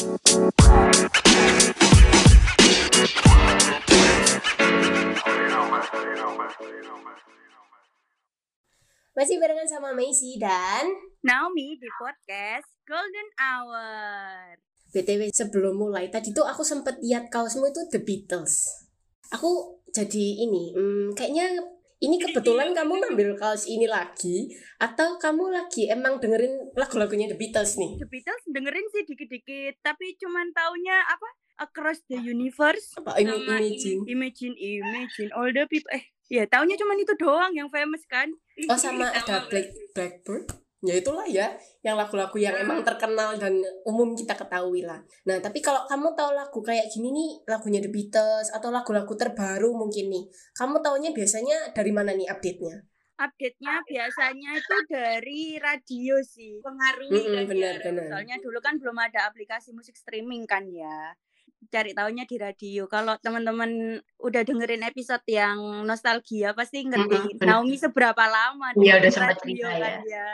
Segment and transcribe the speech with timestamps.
[0.00, 0.16] Masih
[9.36, 10.88] barengan sama Maisy dan
[11.20, 14.56] Naomi di podcast Golden Hour.
[14.88, 18.88] BTW sebelum mulai tadi tuh aku sempet lihat kaosmu itu The Beatles.
[19.36, 21.60] Aku jadi ini, hmm, kayaknya
[22.00, 24.48] ini kebetulan kamu ngambil kaos ini lagi
[24.80, 28.00] atau kamu lagi emang dengerin lagu-lagunya The Beatles nih?
[28.00, 31.28] The Beatles dengerin sih dikit-dikit, tapi cuman taunya apa?
[31.60, 32.96] Across the Universe.
[32.96, 34.00] Apa ini imagine?
[34.08, 35.92] Imagine, Imagine, All the People.
[35.92, 38.32] Eh, ya taunya cuman itu doang yang famous kan.
[38.64, 40.48] Oh sama ada Black Blackbird.
[40.80, 44.96] Ya itulah ya, yang lagu-lagu yang emang terkenal dan umum kita ketahui lah.
[45.28, 49.76] Nah, tapi kalau kamu tahu lagu kayak gini nih, lagunya The Beatles atau lagu-lagu terbaru
[49.76, 50.24] mungkin nih,
[50.56, 52.80] kamu taunya biasanya dari mana nih update-nya?
[53.20, 56.64] Update-nya biasanya itu dari radio sih.
[56.64, 57.84] Pengaruhi Mm-mm, kan benar, ya.
[57.84, 58.06] benar.
[58.08, 61.12] Soalnya dulu kan belum ada aplikasi musik streaming kan ya.
[61.68, 62.88] Cari taunya di radio.
[62.88, 67.60] Kalau teman-teman udah dengerin episode yang nostalgia pasti ngerti Mm-mm, benar.
[67.60, 70.28] Naomi seberapa lama Iya, udah dengerin sempat radio cerita kan ya.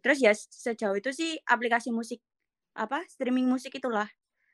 [0.00, 2.24] Terus ya sejauh itu sih aplikasi musik
[2.72, 4.08] apa streaming musik itulah.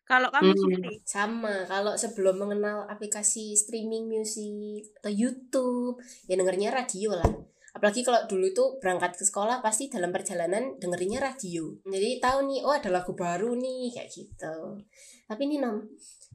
[0.07, 0.63] Kalau kamu Hmm.
[0.63, 7.27] sendiri Sama, kalau sebelum mengenal aplikasi streaming musik atau YouTube, ya dengernya radio lah.
[7.77, 11.69] Apalagi kalau dulu itu berangkat ke sekolah pasti dalam perjalanan dengerinnya radio.
[11.85, 14.81] Jadi tahu nih, oh ada lagu baru nih kayak gitu.
[15.29, 15.85] Tapi nih Nom,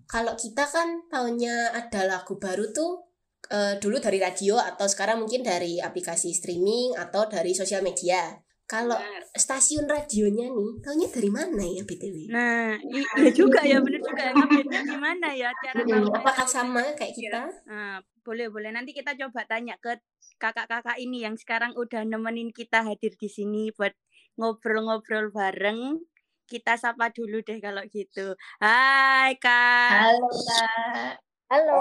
[0.06, 3.10] kalau kita kan tahunya ada lagu baru tuh
[3.50, 8.38] eh, dulu dari radio atau sekarang mungkin dari aplikasi streaming atau dari sosial media.
[8.72, 8.96] Kalau
[9.36, 12.16] stasiun radionya nih, tahunya dari mana ya BTW?
[12.32, 16.48] Nah, i- iya juga ya bener juga ya update-nya gimana ya cara Hmm, tahu apakah
[16.48, 17.42] sama kayak kita?
[17.68, 20.00] Nah, boleh boleh nanti kita coba tanya ke
[20.40, 23.92] kakak-kakak ini yang sekarang udah nemenin kita hadir di sini buat
[24.40, 26.00] ngobrol-ngobrol bareng.
[26.48, 28.40] Kita sapa dulu deh kalau gitu.
[28.64, 29.92] Hai Kak.
[30.00, 31.14] Halo Kak.
[31.52, 31.80] Halo.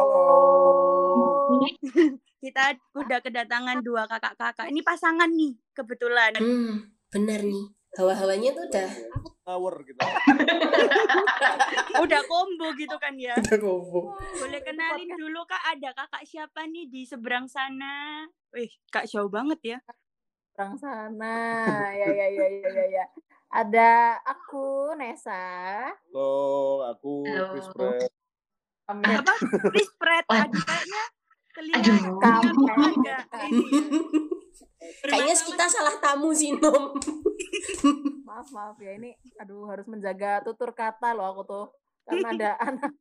[2.41, 4.73] Kita udah kedatangan dua kakak-kakak.
[4.73, 6.33] Ini pasangan nih kebetulan.
[6.41, 7.69] Hmm, benar nih.
[8.01, 8.91] Hawa-hawanya tuh udah
[9.45, 9.99] Tower gitu.
[12.01, 13.35] Udah combo gitu kan ya.
[13.35, 14.15] udah kombo.
[14.15, 18.25] Boleh kenalin dulu Kak, ada kakak siapa nih di seberang sana?
[18.55, 19.79] Wih, Kak jauh banget ya.
[20.55, 21.35] Orang sana.
[21.93, 23.05] Ya ya ya ya ya ya.
[23.51, 25.91] Ada aku Nesa.
[25.91, 27.27] Halo, aku.
[27.27, 28.07] Chris Pratt.
[28.87, 29.19] Amin.
[29.19, 29.35] Apa?
[29.75, 30.25] Chris Pratt.
[30.31, 31.03] Aduh, kayaknya
[31.55, 32.87] telinga Aduh.
[32.91, 33.21] ini ya.
[35.01, 36.97] Kayaknya kita salah tamu sih, Nom.
[38.31, 39.11] Maaf maaf ya ini
[39.43, 41.67] aduh harus menjaga tutur kata loh aku tuh.
[42.07, 42.93] Karena ada anak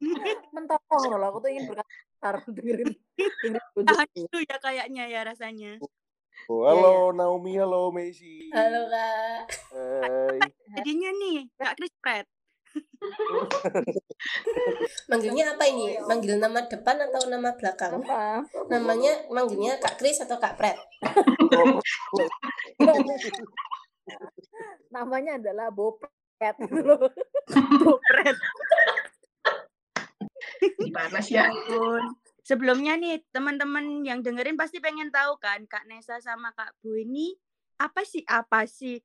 [0.54, 2.90] mentokong loh aku tuh ingin berkata dengerin
[3.84, 5.76] tahan dulu ya kayaknya ya rasanya.
[6.46, 8.52] Oh, halo Naomi, halo Maisy.
[8.54, 9.50] Halo, Kak.
[9.72, 10.38] Hai.
[10.78, 12.28] Jadinya nih, Kak Chris Pratt.
[15.06, 15.98] Manggilnya apa ini?
[16.02, 18.02] Manggil nama depan atau nama belakang?
[18.02, 18.42] Apa?
[18.68, 20.76] Namanya manggilnya Kak Kris atau Kak Pret?
[24.94, 27.10] Namanya adalah Bopet loh.
[28.08, 28.36] Pratt.
[30.80, 31.50] Gimana sih ya?
[31.50, 32.02] Ampun.
[32.46, 37.34] Sebelumnya nih, teman-teman yang dengerin pasti pengen tahu kan, Kak Nesa sama Kak Bu ini
[37.76, 38.96] apa sih apa sih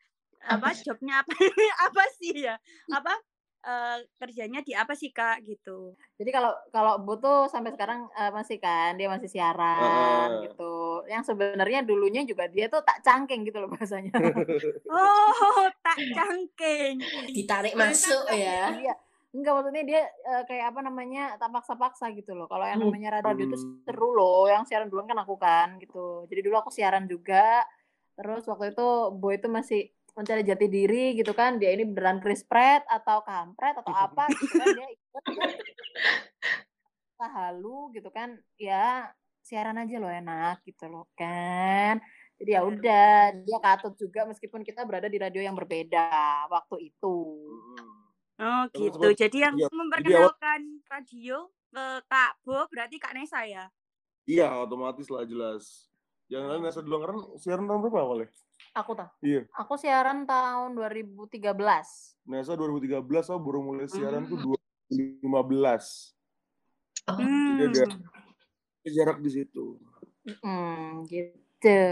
[0.41, 0.87] apa Apa sih?
[0.87, 1.35] jobnya apa
[1.91, 2.55] apa sih ya
[2.87, 3.13] apa
[3.61, 8.29] eh, kerjanya di apa sih kak gitu Jadi kalau kalau Bu tuh sampai sekarang eh,
[8.29, 10.43] masih kan dia masih siaran Heeh.
[10.47, 10.73] gitu.
[11.05, 14.13] Yang sebenarnya dulunya juga dia tuh tak cangking gitu loh bahasanya.
[14.91, 18.73] oh tak cangking Ditarik masuk ya.
[18.73, 18.93] Iya.
[19.31, 22.45] Enggak maksudnya dia eh, kayak apa namanya tak paksa-paksa gitu loh.
[22.45, 22.91] Kalau yang Hmm.
[22.91, 23.79] namanya radio itu Hmm.
[23.81, 24.45] seru loh.
[24.45, 26.27] Yang siaran duluan kan aku kan gitu.
[26.27, 27.63] Jadi dulu aku siaran juga.
[28.11, 31.57] Terus waktu itu Boy itu masih mencari jati diri gitu kan.
[31.57, 35.23] Dia ini beneran Chris Pratt atau kampret atau apa gitu kan dia ikut
[37.11, 38.35] Kita halu gitu kan.
[38.57, 39.11] Ya
[39.41, 42.01] siaran aja loh enak gitu loh kan.
[42.41, 47.17] Jadi ya udah dia katut juga meskipun kita berada di radio yang berbeda waktu itu.
[48.41, 53.69] oh gitu jadi yang Iya, memperkenalkan radio ke Kak Bo berarti Kak Nesa ya
[54.25, 55.90] Iya, otomatis lah jelas.
[56.31, 58.29] Yang lain Nesa duluan karena siaran tahun berapa awalnya?
[58.71, 59.09] Aku tahu.
[59.19, 59.41] Iya.
[59.51, 61.27] Aku siaran tahun 2013.
[62.23, 64.55] Nesa 2013 aku baru mulai siaran tuh Hmm.
[65.27, 66.15] 2015.
[67.11, 67.55] Oh, hmm.
[67.59, 69.75] Jadi ada jarak di situ.
[70.39, 71.83] Hmm, gitu.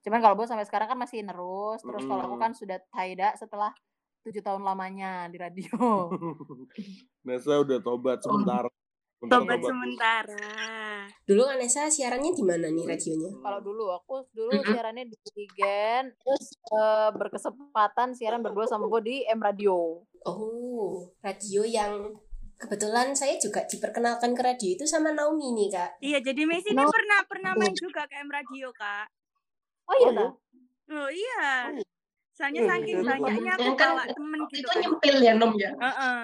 [0.00, 1.84] Cuman kalau bos sampai sekarang kan masih nerus.
[1.84, 3.76] Terus kalau aku kan sudah taida setelah
[4.24, 6.08] tujuh tahun lamanya di radio.
[7.28, 8.72] Nesa udah tobat sementara.
[9.20, 9.68] Sementara tobat tobat.
[9.68, 10.40] sementara
[11.28, 13.36] Dulu Anessa siarannya di mana nih radionya?
[13.36, 14.64] Kalau dulu aku dulu Mm-mm.
[14.64, 20.00] siarannya di Gen, terus eh, berkesempatan siaran berdua sama gue di M Radio.
[20.24, 22.16] Oh, radio yang
[22.56, 25.90] kebetulan saya juga diperkenalkan ke radio itu sama Naomi nih, Kak.
[26.00, 26.88] Iya, jadi Messi ini No.
[26.88, 29.06] pernah pernah main juga ke M Radio, Kak.
[29.84, 30.32] Oh iya Oh.
[30.88, 31.76] Oh iya.
[32.32, 33.04] Soalnya Iya, saking iya.
[33.04, 35.70] banyaknya aku kan bawa temen gitu itu nyempil ya Nom ya.
[35.76, 36.20] Heeh.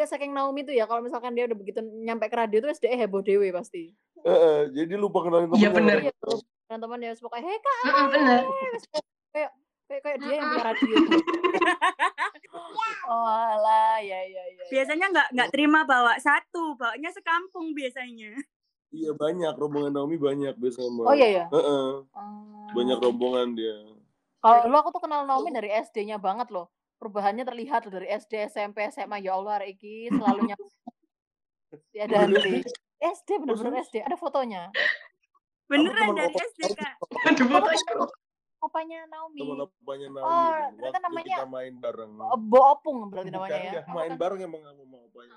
[0.00, 2.96] Enggak saking Naomi tuh ya kalau misalkan dia udah begitu nyampe ke radio tuh SDE
[2.96, 3.92] heboh dewe pasti.
[4.16, 5.76] Eh, eh, jadi lupa kenalin Iya, temennya.
[5.76, 5.96] bener.
[6.00, 6.12] Iya,
[6.72, 8.40] dan teman dia pokoknya hei kak, Mm-mm, bener.
[8.48, 8.82] wes."
[9.28, 9.50] kayak
[9.84, 10.94] kayak kayak dia yang punya radio.
[13.04, 14.64] oh alah, ya ya ya.
[14.72, 18.40] Biasanya nggak nggak terima bawa satu, bawanya sekampung biasanya.
[18.88, 20.96] Iya banyak rombongan Naomi banyak biasanya.
[20.96, 21.04] Mbak.
[21.04, 21.44] Oh iya ya.
[21.52, 22.72] Heeh, Oh.
[22.72, 23.76] banyak rombongan dia.
[24.40, 26.72] Kalau dulu aku tuh kenal Naomi dari SD-nya banget loh.
[27.00, 29.24] Perubahannya terlihat loh dari SD, SMP, SMA.
[29.24, 30.68] Ya Allah, hari ini selalu nyampe.
[31.96, 32.60] Ya Dante.
[33.00, 34.04] SD bener-bener SD.
[34.04, 34.68] Ada fotonya.
[35.64, 37.00] Beneran dari SD, Kak.
[37.32, 37.92] Aduh, fotonya.
[38.60, 39.40] Opanya Naomi.
[39.40, 40.28] Teman apanya Naomi.
[40.28, 42.12] Oh, ternyata waktu namanya- kita main bareng.
[42.20, 43.82] Oh, Bo Opung berarti namanya Bukan, ya.
[43.88, 45.36] main bareng emang sama opanya.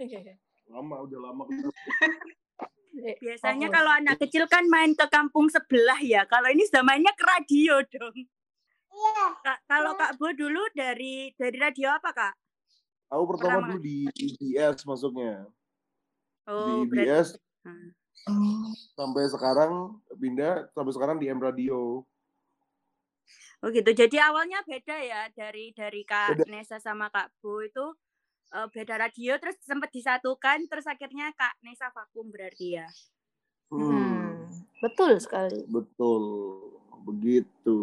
[0.72, 1.44] Lama udah lama.
[3.20, 6.24] Biasanya kalau anak kecil kan main ke kampung sebelah ya.
[6.24, 8.16] Kalau ini sudah mainnya ke radio dong.
[9.44, 12.34] Kak, kalau Kak Bo dulu dari dari radio apa, Kak?
[13.10, 13.68] Aku pertama Pertama.
[13.74, 15.44] dulu di IBS masuknya.
[16.46, 17.36] Oh, di IBS
[18.24, 18.72] Hmm.
[18.92, 22.04] Sampai sekarang pindah sampai sekarang di M Radio.
[23.60, 23.90] Oh gitu.
[23.90, 26.44] Jadi awalnya beda ya dari dari Kak Beda.
[26.48, 27.84] Nesa sama Kak Bu itu
[28.52, 32.88] eh, beda radio terus sempat disatukan terus akhirnya Kak Nesa vakum berarti ya.
[33.72, 34.36] Hmm, Hmm,
[34.80, 35.64] betul sekali.
[35.68, 36.22] betul.
[37.04, 37.80] Begitu.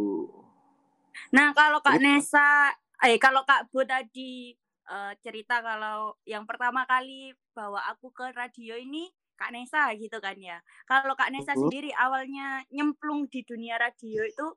[1.31, 2.71] Nah, kalau Kak Nesa
[3.01, 4.53] eh kalau Kak Bu tadi
[4.87, 10.37] eh, cerita kalau yang pertama kali bawa aku ke radio ini Kak Nesa gitu kan
[10.37, 10.61] ya.
[10.85, 11.67] Kalau Kak Nesa Betul.
[11.67, 14.47] sendiri awalnya nyemplung di dunia radio itu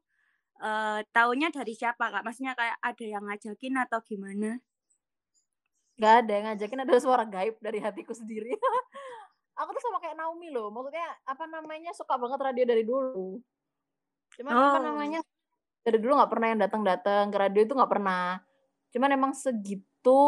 [0.62, 2.23] eh taunya dari siapa Kak?
[2.23, 4.61] Maksudnya kayak ada yang ngajakin atau gimana?
[5.95, 8.51] Gak ada yang ngajakin ada suara gaib dari hatiku sendiri.
[9.61, 10.69] aku tuh sama kayak Naomi loh.
[10.75, 13.39] Maksudnya apa namanya suka banget radio dari dulu.
[14.35, 14.83] Cuman apa Oh.
[14.83, 15.21] namanya
[15.84, 18.40] dari dulu nggak pernah yang datang-datang ke radio itu nggak pernah.
[18.88, 20.20] Cuman emang segitu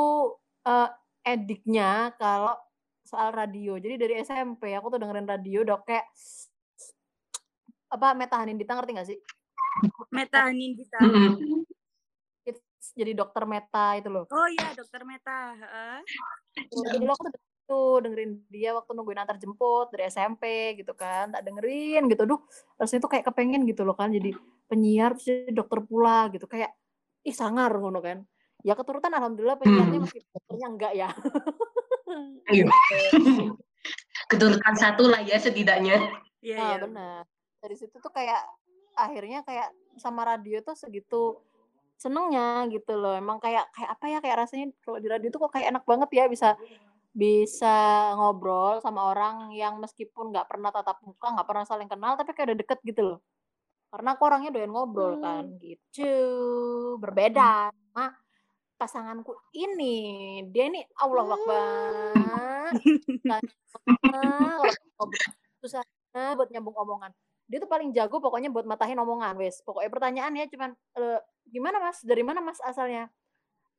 [0.69, 0.91] eh,
[1.25, 2.53] ediknya kalau
[3.03, 3.81] soal radio.
[3.81, 6.05] Jadi dari SMP aku tuh dengerin radio udah kayak
[7.87, 9.19] apa Meta Hanindita ngerti gak sih?
[10.11, 10.99] Meta Nindita.
[11.01, 11.63] Mm-mm.
[12.43, 14.27] It's jadi dokter Meta itu loh.
[14.29, 15.55] Oh iya, Dokter Meta.
[15.55, 15.99] heeh.
[16.67, 21.35] Jadi dulu aku tuh tuh dengerin dia waktu nungguin antar jemput dari SMP gitu kan
[21.35, 22.41] tak dengerin gitu duh
[22.79, 26.75] rasanya tuh kayak kepengen gitu loh kan jadi penyiar terus jadi dokter pula gitu kayak
[27.23, 28.23] ih sangar ngono kan
[28.63, 30.07] ya keturutan alhamdulillah penyiarnya Hmm.
[30.07, 31.09] masih dokternya enggak ya
[32.47, 32.65] Iya.
[34.31, 35.99] Keturutan satu lah ya setidaknya.
[36.39, 36.77] Iya, Ah, iya.
[36.83, 37.23] benar
[37.59, 38.39] dari situ tuh kayak
[38.95, 41.43] akhirnya kayak sama radio tuh segitu
[41.97, 45.53] senengnya gitu loh emang kayak kayak apa ya kayak rasanya kalau di radio tuh kok
[45.57, 46.55] kayak enak banget ya bisa
[47.11, 47.75] bisa
[48.15, 52.53] ngobrol sama orang yang meskipun nggak pernah tatap muka nggak pernah saling kenal tapi kayak
[52.53, 53.19] udah deket gitu loh
[53.97, 56.13] karena aku orangnya doyan ngobrol kan gitu.
[57.01, 58.13] Berbeda sama
[58.77, 60.45] pasanganku ini.
[60.53, 61.93] Dia ini Allah Akbar
[63.25, 65.33] kalau ngobrol
[65.65, 65.81] susah
[66.37, 67.09] buat nyambung omongan.
[67.49, 69.65] Dia tuh paling jago pokoknya buat matahin omongan wes.
[69.65, 72.05] Pokoknya pertanyaan ya cuman "Eh, gimana mas?
[72.05, 73.09] Dari mana mas asalnya?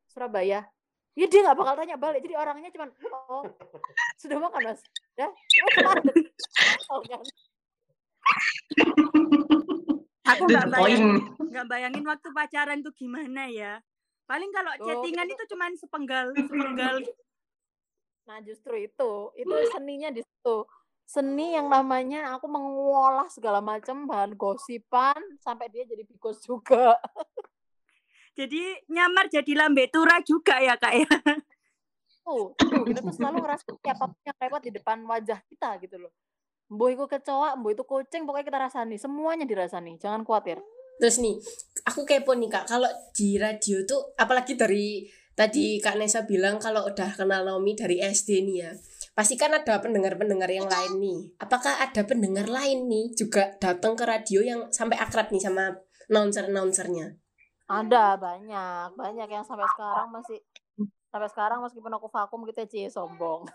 [0.09, 0.65] Surabaya.
[1.13, 2.25] Ya dia nggak bakal tanya balik.
[2.25, 2.89] Jadi orangnya cuman
[3.29, 3.45] oh
[4.17, 4.81] sudah makan mas?
[5.13, 5.29] Ya
[6.89, 7.21] oh, kan.
[10.37, 13.81] Aku nggak bayangin, nggak bayangin waktu pacaran tuh gimana ya.
[14.29, 15.33] Paling kalau Oh, chattingan gitu.
[15.33, 16.95] itu cuman sepenggal, sepenggal.
[18.27, 20.57] nah justru itu itu seninya di situ
[21.07, 26.99] seni yang namanya aku mengolah segala macam bahan gosipan sampai dia jadi bikos juga
[28.37, 31.09] Jadi nyamar jadi lambe tura juga ya kak ya.
[32.21, 35.97] tuh, tuh kita tuh selalu ngerasa siapa pun yang lewat di depan wajah kita gitu
[36.05, 36.13] loh
[36.67, 38.95] Mboh itu kecoa, mboh itu kucing, pokoknya kita rasani.
[38.99, 40.59] Semuanya dirasani, jangan khawatir.
[40.99, 41.37] Terus nih,
[41.87, 45.05] aku kepo nih kak, kalau di radio tuh, apalagi dari
[45.37, 48.71] tadi kak Nesa bilang kalau udah kenal Naomi dari SD nih ya,
[49.13, 51.19] pasti kan ada pendengar-pendengar yang lain nih.
[51.37, 55.77] Apakah ada pendengar lain nih juga datang ke radio yang sampai akrab nih sama
[56.09, 57.13] announcer-announcernya?
[57.69, 60.41] Ada banyak, banyak yang sampai sekarang masih
[61.07, 63.45] sampai sekarang meskipun aku vakum gitu ya cie sombong.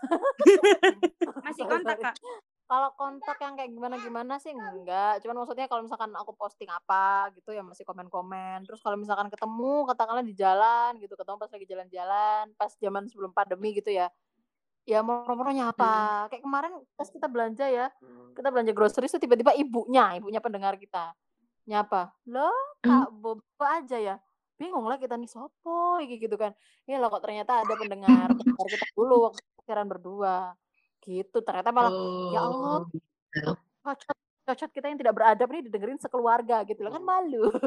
[1.43, 2.15] Masih kontak kak.
[2.63, 5.19] Kalau kontak yang kayak gimana-gimana sih enggak.
[5.21, 8.63] Cuman maksudnya kalau misalkan aku posting apa gitu ya masih komen-komen.
[8.65, 13.31] Terus kalau misalkan ketemu katakanlah di jalan gitu, ketemu pas lagi jalan-jalan, pas zaman sebelum
[13.35, 14.07] pandemi gitu ya.
[14.83, 16.27] ya moro-moro nyapa.
[16.27, 17.87] Kayak kemarin pas kita belanja ya,
[18.35, 21.15] kita belanja grocery itu tiba-tiba ibunya, ibunya pendengar kita
[21.67, 22.11] nyapa.
[22.27, 22.51] Loh,
[22.83, 24.15] Kak Bobo aja ya.
[24.59, 26.51] Bingung lah kita nih sopo gitu kan.
[26.87, 30.55] Ya lah kok ternyata ada pendengar pendengar kita dulu waktu siaran berdua.
[31.03, 31.37] Gitu.
[31.43, 31.91] Ternyata malah
[32.31, 33.51] ya Allah, Oh, gitu.
[33.83, 37.47] cocok cocok kita yang tidak beradab ini didengerin sekeluarga gitu loh kan malu.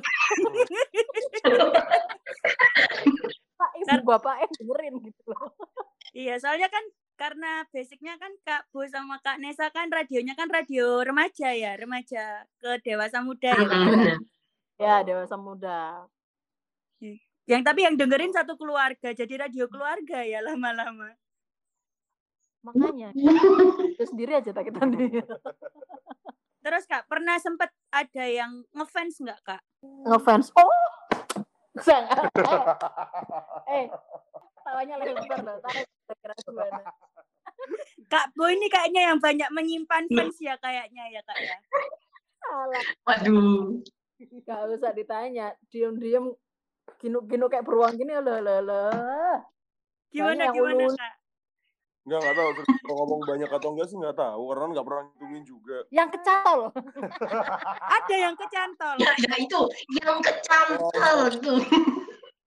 [3.56, 5.56] Pak ibu bapak yang dengerin gitu loh.
[6.12, 6.84] Iya, soalnya kan
[7.16, 12.44] karena basicnya kan Kak Bu sama Kak Nesa kan radionya kan radio remaja ya, remaja
[12.60, 14.16] ke dewasa muda ya.
[14.76, 16.04] Ya dewasa muda.
[17.48, 21.16] Yang tapi yang dengerin satu keluarga, jadi radio keluarga ya lama-lama.
[22.66, 23.14] Makanya
[23.94, 25.22] itu sendiri aja tak kita nih.
[26.66, 29.62] Terus Kak, pernah sempet ada yang ngefans nggak Kak?
[29.86, 30.50] Ngefans.
[30.58, 30.66] Oh.
[31.78, 32.26] Sangat.
[33.66, 33.86] Eh, eh,
[34.62, 35.58] tawanya lebar loh.
[36.46, 36.86] Gimana.
[38.06, 41.56] Kak Bu ini kayaknya yang banyak menyimpan fans ya kayaknya ya Kak ya.
[42.46, 43.82] Alah, Waduh.
[44.46, 45.50] gak usah ditanya.
[45.66, 46.30] Diem-diem
[47.02, 49.34] ginu-ginu kayak beruang gini loh loh loh.
[50.14, 50.94] Gimana gimana.
[50.94, 51.25] Kak?
[52.06, 52.50] Enggak, enggak tahu.
[52.54, 54.42] Terus kalau ngomong banyak atau enggak sih enggak tahu.
[54.54, 55.78] Karena enggak pernah ngitungin juga.
[55.90, 56.60] Yang kecantol.
[57.98, 58.94] Ada yang kecantol.
[59.02, 59.60] Ya, ya itu
[60.06, 61.60] yang kecantol tuh.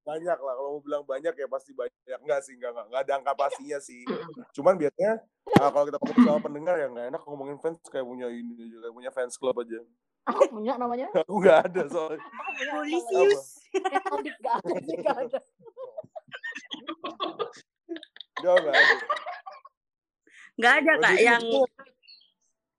[0.07, 0.53] Banyak lah.
[0.55, 2.19] Kalau mau bilang banyak ya pasti banyak.
[2.23, 2.85] Enggak sih, enggak, enggak.
[2.87, 4.07] Enggak ada angka pastinya sih.
[4.55, 5.19] Cuman biasanya
[5.59, 8.77] nah, kalau kita ngomong sama pendengar ya enggak enak ngomongin fans kayak punya ini aja.
[8.79, 9.79] Kayak punya fans club aja.
[10.31, 11.11] Aku punya namanya.
[11.27, 12.23] Aku enggak ada soalnya.
[12.71, 13.59] Polisius.
[13.75, 15.39] Ya, tadi gak ada sih gak ada.
[18.39, 19.18] Enggak, enggak ada.
[20.59, 21.59] Nggak ada Kak Jadi yang itu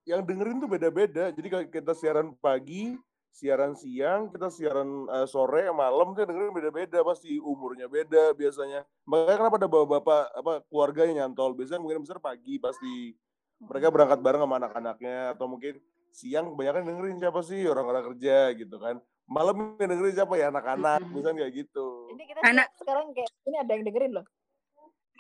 [0.09, 1.25] yang dengerin tuh beda-beda.
[1.31, 2.99] Jadi kalau kita siaran pagi,
[3.31, 8.85] siaran siang, kita siaran eh, sore, malam tuh yang dengerin beda-beda pasti umurnya beda biasanya.
[9.07, 11.57] Makanya kenapa ada bapak-bapak apa keluarga yang nyantol?
[11.57, 13.15] Biasanya mungkin besar pagi pasti
[13.61, 15.79] mereka berangkat bareng sama anak-anaknya atau mungkin
[16.11, 18.99] siang kebanyakan dengerin siapa sih orang-orang kerja gitu kan.
[19.31, 21.87] Malam yang dengerin siapa ya anak-anak, misalnya kayak gitu.
[22.19, 24.27] Ini kita Anak- sekarang kayak ini ada yang dengerin loh.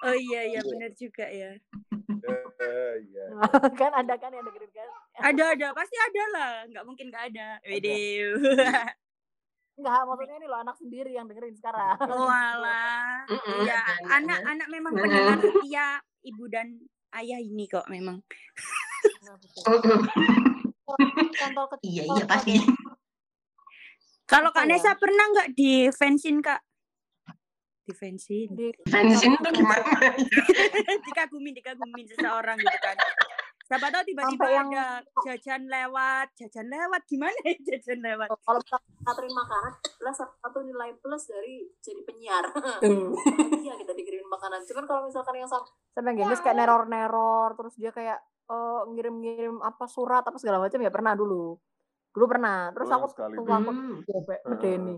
[0.00, 1.60] Oh iya iya benar juga ya.
[2.60, 3.24] Eh, iya.
[3.80, 4.88] kan ada kan yang dengerin kan?
[5.20, 7.60] Ada ada pasti ada lah, nggak mungkin nggak ada.
[7.68, 8.32] Wede.
[9.80, 11.96] Enggak, maksudnya ini loh anak sendiri yang dengerin sekarang.
[12.28, 13.24] Walah.
[13.28, 14.16] Mm-mm, Ya ada anaknya.
[14.16, 15.86] anak-anak memang pendengar setia
[16.24, 16.66] ibu dan
[17.16, 18.20] ayah ini kok memang.
[21.40, 21.88] Kontol kecil.
[21.88, 22.56] Iya iya pasti.
[24.28, 24.78] Kalau Kak ya?
[24.78, 26.60] Nesa pernah nggak di fansin Kak?
[28.50, 29.82] Di, Fansin tuh gimana?
[31.06, 32.96] dikagumin dikagumin seseorang gitu kan.
[33.62, 34.86] Siapa tahu tiba-tiba Sampai yang- ada
[35.22, 38.28] jajan lewat, jajan lewat gimana ya jajan lewat?
[38.42, 42.44] kalau kita ngaturin makanan, adalah salah satu nilai plus dari jadi penyiar.
[43.62, 44.66] Iya kita dikirimin makanan.
[44.66, 48.18] Cuman kalau misalkan yang sama sampai yang kayak neror-neror, terus dia kayak
[48.50, 51.54] eh, ngirim-ngirim apa surat apa segala macam ya pernah dulu.
[52.10, 52.74] Dulu pernah.
[52.74, 54.02] Terus Banyak aku tuh aku Hmm.
[54.48, 54.94] medeni.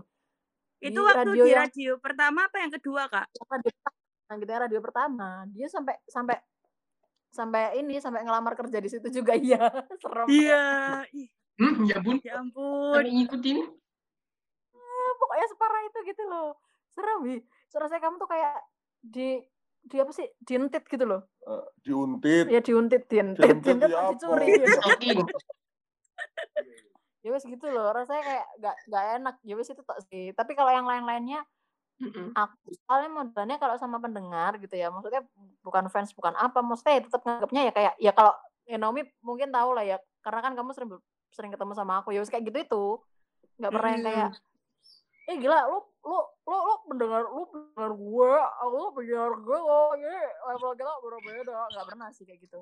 [0.83, 3.27] Itu Di waktu radio di yang- radio pertama apa yang kedua Kak?
[3.45, 5.29] radio pertama, gitu ya, radio pertama.
[5.49, 6.35] Dia sampai sampai
[7.29, 9.63] sampai ini sampai ngelamar kerja di situ juga iya.
[9.97, 10.27] Serem.
[10.27, 10.63] Iya.
[11.09, 12.17] Ih, Hmm, ya bun.
[12.19, 12.93] ya ampun.
[12.95, 13.57] Kami ngikutin.
[15.15, 16.57] pokoknya separah itu gitu loh
[16.89, 17.35] serem wi
[17.65, 18.59] suara saya kamu tuh kayak
[18.99, 19.39] di
[19.79, 22.45] di apa sih diuntit gitu loh Eh, diuntit.
[22.47, 24.11] ya diuntit diuntit Diuntit diuntit ya kan apa?
[24.11, 25.19] dicuri Stalking.
[27.23, 27.89] ya wes gitu loh.
[27.95, 29.35] Rasanya kayak gak gak enak.
[29.47, 30.35] Ya wes itu tak sih.
[30.35, 31.41] Tapi kalau yang lain-lainnya
[32.03, 32.35] Mm-mm.
[32.35, 35.21] aku soalnya modelnya kalau sama pendengar gitu ya maksudnya
[35.61, 38.33] bukan fans bukan apa maksudnya ya tetap nganggapnya ya kayak ya kalau
[38.65, 40.91] ya Naomi mungkin tahu lah ya karena kan kamu sering
[41.31, 42.11] sering ketemu sama aku.
[42.11, 42.85] Ya wes kayak gitu itu.
[43.57, 44.29] Nggak pernah yang kayak
[45.23, 49.91] eh gila lu lu lu lu pendengar lu pendengar gue aku lu pendengar gue kok
[49.95, 50.19] ini
[50.51, 52.59] level kita berbeda nggak pernah sih kayak gitu.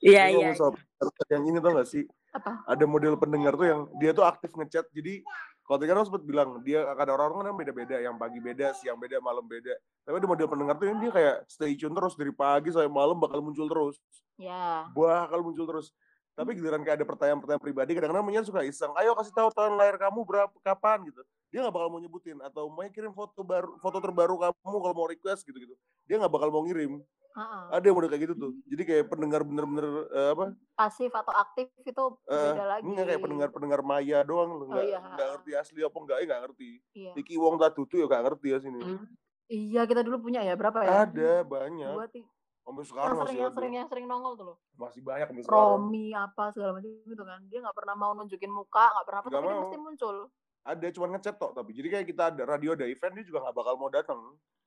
[0.00, 0.48] Iya iya.
[0.96, 2.04] pendengar yang ini tau gak sih?
[2.34, 4.90] Apa Ada model pendengar tuh yang dia tuh aktif ngechat.
[4.90, 5.22] Jadi
[5.64, 8.76] kalau tadi kan aku sempat bilang dia akan ada orang-orang kan beda-beda, yang pagi beda,
[8.76, 9.72] siang beda, malam beda.
[10.04, 13.16] Tapi ada model pendengar tuh yang dia kayak stay tune terus dari pagi sampai malam
[13.16, 13.96] bakal muncul terus,
[14.36, 15.88] ya bakal muncul terus.
[16.34, 19.94] Tapi giliran kayak ada pertanyaan-pertanyaan pribadi, kadang-kadang Menyan suka iseng, ayo kasih tahu tahun lahir
[19.96, 21.22] kamu berapa, kapan gitu.
[21.48, 25.06] Dia nggak bakal mau nyebutin atau mau kirim foto baru, foto terbaru kamu kalau mau
[25.06, 25.78] request gitu-gitu.
[26.04, 26.98] Dia nggak bakal mau ngirim.
[27.34, 27.62] Heeh.
[27.72, 28.52] Ada yang model kayak gitu tuh.
[28.64, 30.46] Jadi kayak pendengar bener-bener eh, apa?
[30.74, 34.86] pasif atau aktif itu Eh, beda lagi enggak kayak pendengar-pendengar Maya doang lu Oh, enggak
[34.86, 36.70] iya, enggak ngerti asli apa enggak ya enggak ngerti.
[36.94, 38.80] iya Iki Wong Tadutu ya enggak ngerti ya sini.
[38.82, 39.06] Hmm.
[39.46, 41.90] iya kita dulu punya ya berapa ya Ada banyak.
[41.92, 42.33] dua tiga
[42.64, 43.54] Sampai yang sekarang sering masih yang ada.
[43.54, 45.68] sering yang sering nongol tuh loh Masih banyak sampai sekarang.
[45.76, 49.28] Romi apa segala macam gitu kan dia nggak pernah mau nunjukin muka nggak pernah apa
[49.28, 49.62] Nggak tapi dia mau.
[49.62, 50.16] mesti muncul
[50.64, 51.70] Ada cuman ngechat tok tapi.
[51.70, 54.20] Jadi kayak kita ada radio ada event dia juga enggak bakal mau datang.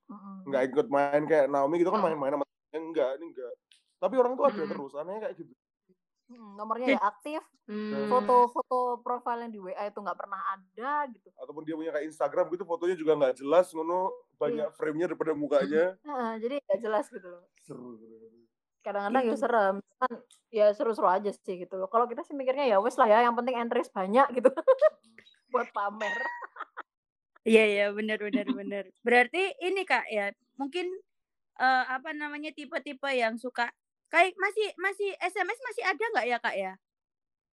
[0.08, 0.46] Mm-mm.
[0.46, 3.54] Enggak ikut main kayak Naomi gitu kan main-main sama enggak ini enggak
[3.98, 4.70] tapi orang tuh ada Mm-mm.
[4.70, 5.67] terus anehnya kayak gitu Hmm,
[6.30, 8.08] nomornya ya aktif, Hmm.
[8.08, 11.28] foto-foto profil yang di WA itu nggak pernah ada gitu.
[11.36, 15.86] ataupun dia punya kayak Instagram gitu fotonya juga nggak jelas ngono banyak frame-nya daripada mukanya
[16.08, 17.44] Nah, jadi nggak jelas gitu loh.
[17.60, 18.00] seru.
[18.80, 19.42] Kadang-kadang ya Itu.
[19.44, 20.12] serem, kan
[20.48, 21.92] ya seru-seru aja sih gitu loh.
[21.92, 24.48] Kalau kita sih mikirnya ya wes lah ya, yang penting entries banyak gitu.
[25.52, 26.16] Buat pamer.
[27.44, 28.84] Iya iya benar benar benar.
[29.04, 30.88] Berarti ini Kak ya, mungkin
[31.58, 33.68] eh, apa namanya tipe-tipe yang suka
[34.08, 36.74] kayak masih masih SMS masih ada nggak ya Kak ya?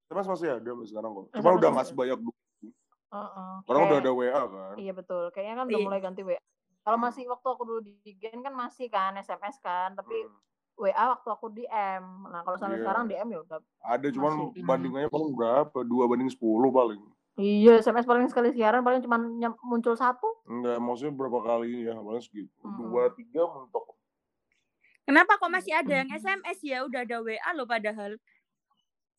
[0.06, 2.32] Mas masih ada sampai sekarang kok SMS cuma udah masih nggak sebanyak dulu
[3.10, 3.52] Heeh.
[3.60, 5.24] sekarang udah Kayak- ada WA kan Iya betul.
[5.30, 5.84] Kayaknya kan udah Iya.
[5.84, 6.40] mulai ganti WA.
[6.80, 10.36] Kalau masih waktu aku dulu di Gen kan masih kan SMS kan, tapi Hmm.
[10.76, 12.04] WA waktu aku di M.
[12.24, 12.84] Nah kalau sampai Iya.
[12.84, 13.58] sekarang di M ya udah.
[13.80, 14.62] ada cuman Masih.
[14.62, 16.98] bandingannya paling berapa dua banding sepuluh paling
[17.34, 19.18] Iya SMS paling sekali siaran paling cuma
[19.60, 20.26] muncul satu.
[20.44, 22.78] enggak maksudnya berapa kali ya paling segitu Mm-mm.
[22.84, 23.93] dua tiga mentok
[25.04, 26.80] Kenapa kok masih ada yang SMS ya?
[26.88, 28.16] Udah ada WA loh padahal.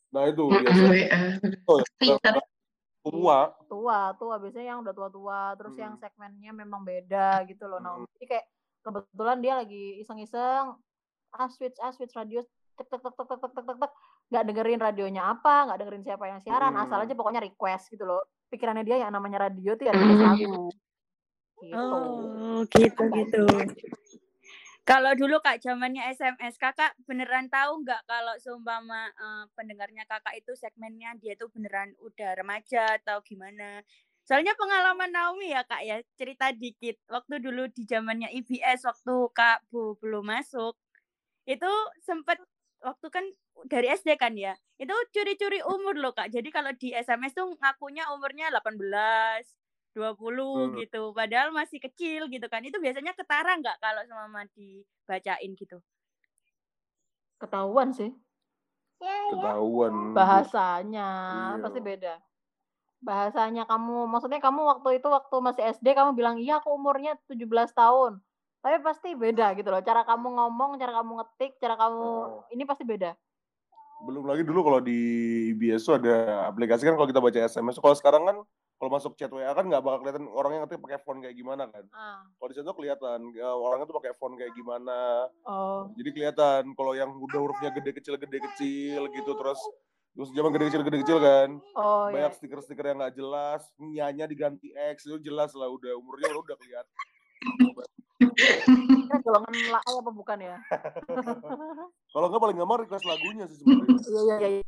[0.09, 1.07] Nah itu biasanya.
[2.01, 2.33] Ya.
[3.05, 3.53] tua.
[3.69, 4.35] Tua, tua.
[4.41, 5.53] Biasanya yang udah tua-tua.
[5.61, 5.83] Terus hmm.
[5.85, 6.01] yang mm.
[6.01, 7.77] segmennya memang beda gitu loh.
[7.77, 8.01] Hmm.
[8.01, 8.45] Nah, jadi kayak
[8.81, 10.73] kebetulan dia lagi iseng-iseng.
[11.35, 12.41] Ah switch, ah switch radio.
[12.75, 13.91] Tek, tek, tek, tek, tek, tek, tek, tek.
[14.33, 16.73] Gak dengerin radionya apa, gak dengerin siapa yang siaran.
[16.73, 16.81] Hmm.
[16.81, 18.25] Asal aja pokoknya request gitu loh.
[18.49, 19.93] Pikirannya dia yang namanya radio tuh ya.
[19.93, 20.33] Hmm.
[21.61, 21.77] Gitu.
[21.77, 23.45] Oh, gitu-gitu.
[24.85, 30.53] Kalau dulu Kak zamannya SMS, Kakak beneran tahu nggak kalau seumpama eh, pendengarnya Kakak itu
[30.53, 33.81] segmennya dia tuh beneran udah remaja atau gimana?
[34.29, 37.01] Soalnya pengalaman Naomi ya Kak ya, cerita dikit.
[37.09, 40.77] Waktu dulu di zamannya IBS waktu Kak Bu belum masuk,
[41.49, 41.71] itu
[42.05, 42.37] sempet
[42.85, 43.25] waktu kan
[43.65, 46.29] dari SD kan ya, itu curi-curi umur loh Kak.
[46.29, 49.64] Jadi kalau di SMS tuh ngakunya umurnya 18,
[49.95, 50.75] 20 Hmm.
[50.77, 51.15] gitu.
[51.15, 52.59] Padahal masih kecil gitu kan.
[52.61, 55.79] Itu biasanya ketara nggak kalau sama dibacain gitu?
[57.35, 58.15] ketahuan sih
[59.29, 61.09] ketahuan bahasanya
[61.55, 61.61] Iya.
[61.61, 62.13] pasti beda
[63.03, 67.75] bahasanya kamu maksudnya kamu waktu itu waktu masih SD kamu bilang iya aku umurnya 17
[67.75, 68.23] tahun
[68.63, 72.47] tapi pasti beda gitu loh cara kamu ngomong cara kamu ngetik cara kamu Oh.
[72.49, 73.13] ini pasti beda
[74.03, 74.99] belum lagi dulu kalau di
[75.55, 78.37] IBS tuh ada aplikasi kan kalau kita baca SMS kalau sekarang kan
[78.75, 81.87] kalau masuk chat WA kan nggak bakal kelihatan orangnya ngetik pakai font kayak gimana kan.
[81.95, 82.27] Ah.
[82.35, 85.31] Kalau di sana tuh kelihatan ya, orangnya tuh pakai font kayak gimana.
[85.47, 85.87] Oh.
[85.95, 89.59] Jadi kelihatan kalau yang udah hurufnya gede kecil gede kecil gitu terus
[90.15, 91.49] terus zaman gede kecil gede kecil kan.
[91.79, 96.35] Oh ya banyak stiker-stiker yang nggak jelas nyanya diganti X itu jelas lah udah umurnya
[96.35, 96.95] udah kelihatan
[99.05, 100.57] Kira golongan laai apa bukan ya?
[102.13, 103.97] Kalau nggak paling gampang request lagunya sih sebenarnya.
[104.09, 104.65] Iya iya iya.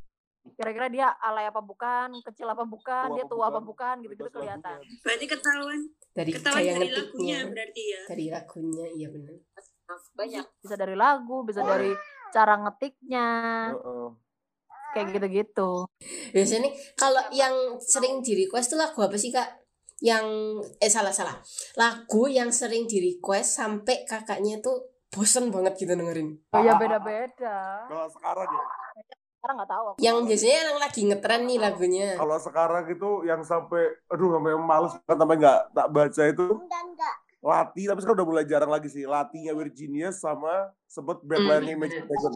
[0.55, 4.29] Kira-kira dia alay apa bukan kecil apa bukan Tua dia tua apa bukan, bukan gitu-gitu
[4.31, 4.79] kelihatan.
[5.03, 5.79] Berarti ketahuan
[6.15, 8.01] dari ketahuan dari ngetiknya lagunya berarti ya.
[8.07, 9.35] dari lagunya iya benar
[10.15, 10.45] Banyak.
[10.63, 11.91] bisa dari lagu bisa dari
[12.31, 13.29] cara ngetiknya.
[13.75, 14.09] Heeh.
[14.95, 15.71] kayak gitu-gitu.
[16.31, 19.66] Biasanya nih kalau yang sering di request tuh lagu apa sih kak
[20.01, 20.25] yang
[20.77, 21.35] eh salah salah.
[21.77, 26.37] Lagu yang sering di request sampai kakaknya tuh bosen banget gitu dengerin.
[26.53, 27.87] Oh ya beda-beda.
[27.89, 28.63] Kalau sekarang ya?
[29.37, 29.97] Sekarang nggak tahu aku.
[30.03, 32.09] yang biasanya yang lagi ngetren nih lagunya.
[32.17, 36.45] Kalau sekarang itu yang sampai aduh sampai males banget sampai nggak tak baca itu
[37.37, 39.05] Lati tapi sekarang udah mulai jarang lagi sih.
[39.05, 42.05] Latinya Virginia sama sebut Hmm, Imagine bener.
[42.09, 42.33] Dragon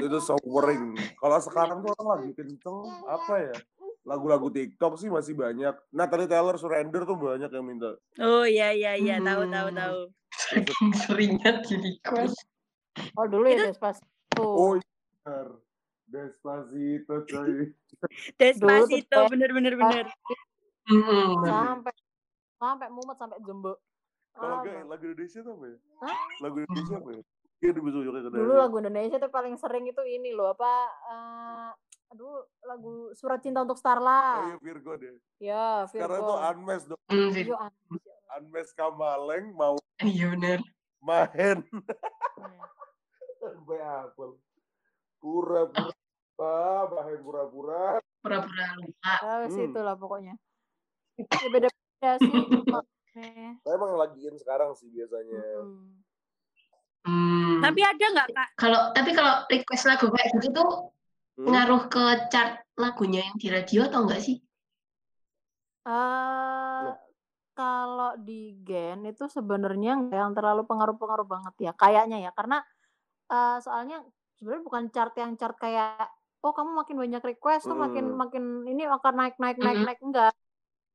[0.00, 3.54] itu sobering kalau sekarang tuh orang lagi kenceng apa ya
[4.02, 8.94] lagu-lagu TikTok sih masih banyak Natalie Taylor Surrender tuh banyak yang minta Oh iya iya
[8.94, 9.76] iya tahu tahu Hmm.
[9.76, 9.98] tahu.
[10.50, 12.38] Saking seringnya di request.
[13.12, 14.88] oh dulu ya Itu- Despacito oh iya
[15.20, 15.48] bener.
[16.06, 17.52] Despacito coy
[18.40, 20.06] Despacito bener bener bener.
[20.82, 21.38] Hmm.
[21.40, 21.92] sampai
[22.56, 23.72] sampai mumet sampai jembe
[24.32, 26.18] kalau Ah, enggak lagu Indonesia tuh apa ya Hah?
[26.40, 27.22] lagu Indonesia apa ya
[27.60, 30.72] Iya di besok juga dulu lagu Indonesia tuh paling sering itu ini loh apa
[31.06, 31.68] eh,
[32.08, 36.84] aduh lagu surat cinta untuk oh Starla iya Virgo deh ya sekarang Virgo tuh Unmesh
[36.88, 37.76] dong Hmm, Yo, Vir- an-
[38.40, 40.60] Unmesh Kamaleng mau Iya benar.
[41.00, 41.80] main ya.
[43.40, 44.36] Sampai apel.
[45.16, 45.92] Pura-pura.
[46.36, 48.00] Ah, main pura-pura.
[48.20, 49.12] Pura-pura lupa.
[49.40, 49.64] Wes Hmm.
[49.66, 50.34] itulah pokoknya
[51.20, 52.32] ya beda-beda sih.
[53.60, 55.40] Saya emang lagiin sekarang sih biasanya.
[55.60, 56.00] Hmm.
[57.04, 57.60] Hmm.
[57.64, 58.48] Tapi ada nggak kak?
[58.60, 60.68] kalau tapi kalau request lagu kayak gitu tuh
[61.40, 61.48] Hmm?
[61.48, 64.36] ngaruh ke chart lagunya yang di radio atau enggak sih?
[65.88, 66.88] Eh,
[67.56, 68.32] kalau di
[68.66, 72.56] Gen itu sebenarnya nggak yang terlalu pengaruh-pengaruh banget ya kayaknya ya karena
[73.32, 73.96] eh, soalnya
[74.36, 76.08] sebenarnya bukan chart yang chart kayak
[76.44, 78.20] oh kamu makin banyak request tuh makin Hmm.
[78.22, 79.86] makin ini akan naik naik naik Hmm.
[79.88, 80.32] naik enggak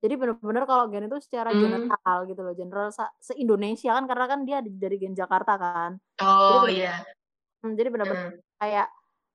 [0.06, 1.66] Jadi bener-bener kalau Gen itu secara Hmm.
[1.66, 5.98] general gitu loh, general se-Indonesia kan karena kan dia di- dari Gen Jakarta kan.
[6.22, 7.02] Oh iya.
[7.66, 8.62] Hmm, Jadi bener-bener Hmm.
[8.62, 8.88] kayak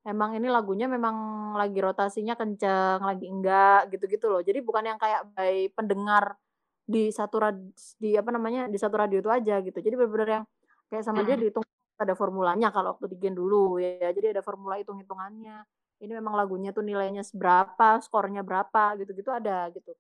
[0.07, 1.17] emang ini lagunya memang
[1.59, 4.41] lagi rotasinya kenceng, lagi enggak gitu-gitu loh.
[4.47, 6.39] Jadi bukan yang kayak by pendengar
[6.87, 9.75] di satu rad- di apa namanya di satu radio itu aja gitu.
[9.83, 10.45] Jadi bener-bener yang
[10.87, 11.43] kayak sama dia Hmm.
[11.43, 11.67] dihitung
[11.99, 14.15] ada formulanya kalau waktu di Gen dulu ya.
[14.15, 15.67] Jadi ada formula hitung-hitungannya.
[16.01, 19.93] Ini memang lagunya tuh nilainya seberapa, skornya berapa gitu-gitu ada gitu.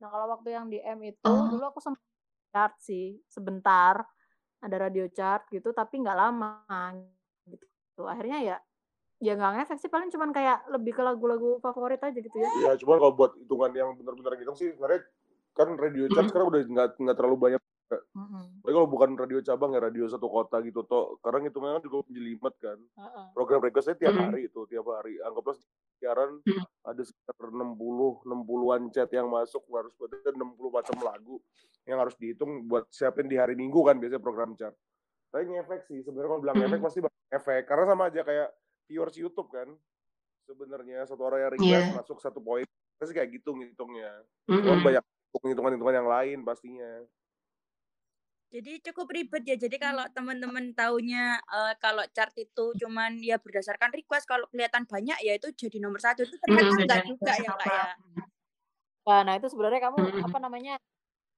[0.00, 1.48] Nah kalau waktu yang di M itu Oh.
[1.52, 2.00] dulu aku sempat
[2.50, 4.00] chart sih sebentar
[4.60, 6.64] ada radio chart gitu tapi nggak lama
[7.46, 8.02] gitu.
[8.08, 8.56] Akhirnya ya
[9.20, 12.48] ya nggak ngefek sih paling cuman kayak lebih ke lagu-lagu favorit aja gitu ya.
[12.64, 15.04] Ya cuman kalau buat hitungan yang benar-benar gitu sih sebenarnya
[15.52, 16.30] kan radio chart Hmm.
[16.32, 17.60] sekarang udah nggak nggak terlalu banyak.
[17.90, 21.18] Tapi kalau bukan radio cabang ya radio satu kota gitu toh.
[21.18, 22.78] Sekarang hitungannya kan juga menjelimet kan.
[22.78, 23.24] Heeh.
[23.32, 24.22] Program requestnya tiap Hmm.
[24.28, 25.18] hari itu tiap hari.
[25.18, 25.56] Anggaplah
[25.96, 26.64] siaran Hmm.
[26.82, 31.36] ada sekitar 60 60-an chat yang masuk harus ada 60 macam lagu
[31.82, 34.76] yang harus dihitung buat siapin di hari Minggu kan biasanya program chart.
[35.30, 36.66] Tapi ngefek sih sebenarnya kalau bilang Hmm.
[36.66, 38.48] efek pasti bakal efek karena sama aja kayak
[38.86, 39.68] viewers YouTube kan.
[40.44, 41.96] Sebenarnya satu orang yang request Iya.
[41.96, 44.12] masuk satu poin pasti kayak gitu ngitungnya.
[44.44, 44.82] Mm-mm.
[44.82, 45.00] banyak
[45.32, 46.90] hitungan-hitungan yang lain pastinya.
[48.50, 49.54] Jadi cukup ribet ya.
[49.54, 55.18] Jadi kalau teman-teman taunya eh, kalau chart itu cuman ya berdasarkan request, kalau kelihatan banyak
[55.22, 56.26] ya itu jadi nomor satu.
[56.26, 57.86] Itu ternyata Mm, enggak juga ya kak ya.
[59.06, 60.24] Nah, nah itu sebenarnya kamu Mm-mm.
[60.28, 60.74] apa namanya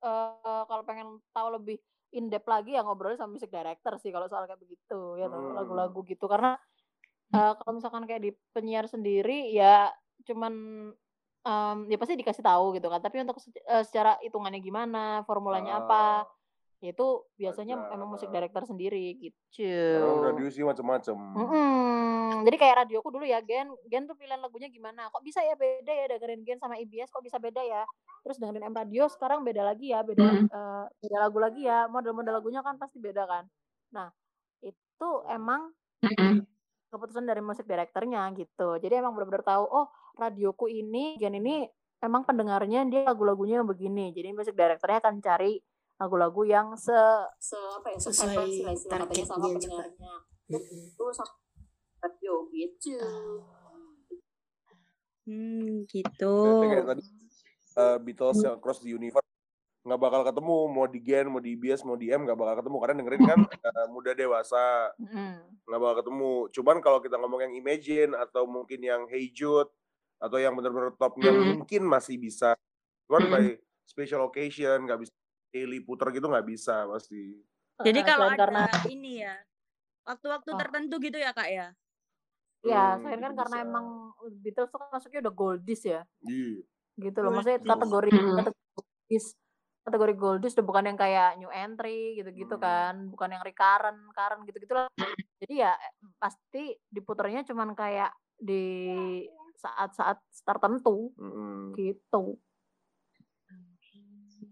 [0.03, 1.77] eh kalau pengen tahu lebih
[2.14, 5.55] in depth lagi ya ngobrol sama music director sih kalau soal kayak begitu ya Hmm.
[5.57, 6.59] lagu-lagu gitu karena
[7.35, 9.90] eh, kalau misalkan kayak di penyiar sendiri ya
[10.27, 10.53] cuman
[11.46, 16.27] em, ya pasti dikasih tahu gitu kan tapi untuk eh, secara hitungannya gimana formulanya apa
[16.27, 16.41] ya
[16.90, 17.06] itu
[17.38, 21.14] biasanya emang musik director sendiri gitu Sekarang radio sih macam-macam.
[21.14, 22.42] Mm-mm.
[22.42, 25.06] Jadi kayak radioku dulu ya, Gen, Gen tuh pilihan lagunya gimana?
[25.14, 27.86] Kok bisa ya beda ya dengerin Gen sama IBS kok bisa beda ya?
[28.26, 30.46] Terus dengerin M Radio sekarang beda lagi ya, beda Mm.
[30.50, 31.86] eh, beda lagu lagi ya.
[31.86, 33.44] Model-model lagunya kan pasti beda kan.
[33.94, 34.10] Nah,
[34.58, 35.70] itu emang
[36.02, 36.42] Mm-mm.
[36.90, 38.82] keputusan dari musik direkturnya gitu.
[38.82, 39.86] Jadi emang benar-benar tahu, oh
[40.18, 41.62] radioku ini Gen ini
[42.02, 44.10] emang pendengarnya dia lagu-lagunya yang begini.
[44.10, 45.62] Jadi musik direkturnya akan cari
[46.02, 46.98] lagu-lagu yang se,
[47.38, 50.14] se apa ya, Sesuai targetnya sama pendengarnya.
[50.50, 51.38] Itu sama
[52.02, 52.98] radio gitu.
[55.22, 56.34] Hmm, gitu.
[56.66, 57.02] kayak tadi
[57.78, 59.22] uh, Beatles yang Cross the Universe
[59.82, 62.76] nggak bakal ketemu mau di Gen mau di IBS mau di M nggak bakal ketemu
[62.78, 65.42] karena dengerin kan uh, muda dewasa Mm-mm.
[65.66, 69.70] nggak bakal ketemu cuman kalau kita ngomong yang Imagine atau mungkin yang Hey Jude
[70.22, 71.66] atau yang benar-benar top yang Mm.
[71.66, 72.54] mungkin masih bisa
[73.10, 73.30] cuman Mm.
[73.34, 73.44] by
[73.82, 75.14] special occasion nggak bisa
[75.52, 77.36] daily puter gitu nggak bisa pasti
[77.82, 79.34] Jadi kalau ada karena ini ya,
[80.06, 80.58] waktu-waktu Oh.
[80.58, 81.66] tertentu gitu ya kak ya.
[82.62, 83.66] ya, Hmm, selain kan karena bisa.
[83.66, 83.86] emang
[84.38, 86.62] Beatles tuh masuknya udah goldies ya, Iya.
[86.94, 87.34] gitu loh.
[87.34, 87.70] Maksudnya Goldies.
[87.74, 89.26] kategori kategori goldies,
[89.82, 92.62] kategori goldies udah bukan yang kayak new entry gitu-gitu Hmm.
[92.62, 94.86] kan, bukan yang recurrent, current gitu-gitu lah.
[95.42, 95.74] Jadi ya
[96.22, 98.94] pasti diputernya cuman kayak di
[99.58, 101.74] saat-saat tertentu Mm-mm.
[101.74, 102.38] gitu.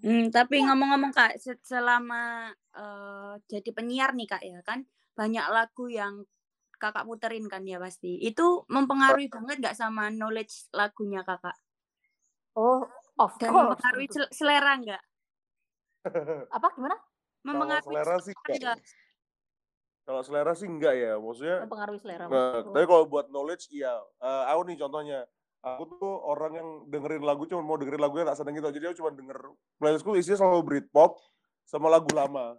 [0.01, 5.93] Hmm, tapi ngomong-ngomong kak, se- selama eh, jadi penyiar nih kak ya kan, banyak lagu
[5.93, 6.25] yang
[6.81, 8.17] kakak puterin kan ya pasti.
[8.25, 11.53] Itu mempengaruhi banget nggak sama knowledge lagunya kakak?
[12.57, 12.89] Oh,
[13.21, 13.77] of Dan course.
[13.77, 14.17] mempengaruhi tentu.
[14.25, 15.03] sel- selera nggak?
[16.57, 16.97] Apa gimana?
[16.97, 18.77] kalau Mempengaruhi selera sih selera enggak.
[18.81, 19.09] nggak?
[20.01, 22.25] kalau selera sih enggak ya maksudnya Mempengaruhi selera.
[22.27, 22.73] Nah, betul.
[22.73, 23.95] tapi kalau buat knowledge iya.
[24.19, 25.21] Eh, aku nih contohnya.
[25.61, 28.73] Aku tuh orang yang dengerin lagu cuma mau dengerin lagunya tak seneng gitu.
[28.73, 29.39] Jadi aku cuma denger
[29.77, 31.21] playlistku isinya selalu Britpop
[31.69, 32.57] sama lagu lama.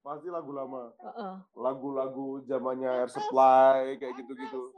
[0.00, 0.88] Pasti lagu lama.
[1.52, 4.72] Lagu-lagu zamannya Air Supply kayak gitu-gitu.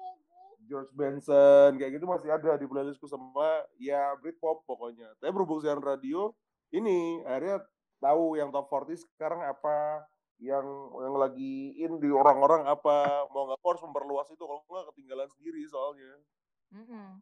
[0.66, 5.14] George Benson kayak gitu masih ada di playlistku sama ya Britpop pokoknya.
[5.22, 6.34] Tapi berhubung siaran radio
[6.74, 7.62] ini akhirnya
[8.02, 10.06] tahu yang top 40 sekarang apa
[10.40, 10.64] yang
[11.04, 15.60] yang lagi in di orang-orang apa mau nggak harus memperluas itu kalau nggak ketinggalan sendiri
[15.68, 16.16] soalnya
[16.72, 17.20] Mm-mm.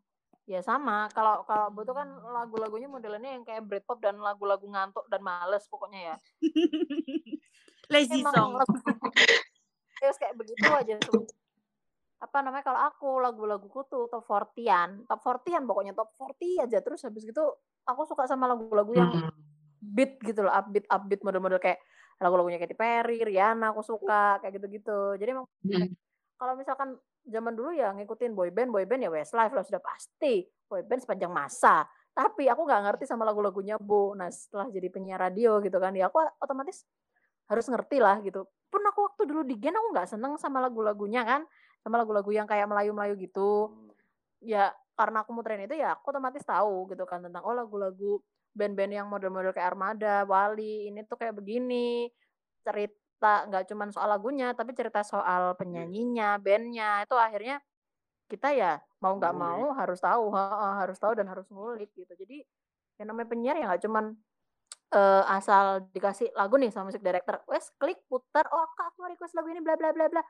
[0.49, 5.05] Ya sama, kalau kalau Bu tuh kan lagu-lagunya modelannya yang kayak Britpop dan lagu-lagu ngantuk
[5.13, 6.17] dan males pokoknya ya.
[7.93, 8.57] Lazy Emang song.
[8.57, 8.77] lagu
[10.01, 11.29] terus kayak begitu aja tuh.
[12.25, 17.05] Apa namanya kalau aku lagu-laguku tuh top 40-an, top 40-an pokoknya top 40 aja terus
[17.05, 17.45] habis gitu
[17.85, 19.31] aku suka sama lagu-lagu yang Mm.
[19.85, 21.79] beat gitu loh, upbeat upbeat model-model kayak
[22.19, 25.15] lagu-lagunya Katy Perry, Rihanna aku suka kayak gitu-gitu.
[25.21, 25.93] Jadi emang Mm.
[26.41, 26.97] kalau misalkan
[27.29, 30.45] zaman dulu ya ngikutin boyband, boyband ya Westlife lah sudah pasti.
[30.69, 31.85] Boyband sepanjang masa.
[32.13, 34.17] Tapi aku nggak ngerti sama lagu-lagunya Bu.
[34.19, 36.83] Nah setelah jadi penyiar radio gitu kan, ya aku otomatis
[37.47, 38.45] harus ngerti lah gitu.
[38.69, 41.47] Pun aku waktu dulu di Gen aku nggak seneng sama lagu-lagunya kan,
[41.81, 43.73] sama lagu-lagu yang kayak Melayu-Melayu gitu.
[44.43, 48.19] Ya karena aku muterin itu ya aku otomatis tahu gitu kan tentang oh lagu-lagu
[48.51, 52.11] band-band yang model-model kayak Armada, Wali, ini tuh kayak begini.
[53.19, 57.03] Cerita nggak cuman soal lagunya, tapi cerita soal penyanyinya, bandnya.
[57.03, 57.59] Itu akhirnya
[58.31, 60.31] kita ya mau nggak mau harus tahu,
[60.79, 62.15] harus tahu dan harus ngulik gitu.
[62.15, 62.47] Jadi
[63.03, 64.15] yang namanya penyiar ya nggak cuman
[64.95, 69.35] eh, asal dikasih lagu nih sama musik director, wes klik putar, oh kak aku request
[69.35, 70.23] lagu ini bla bla bla bla,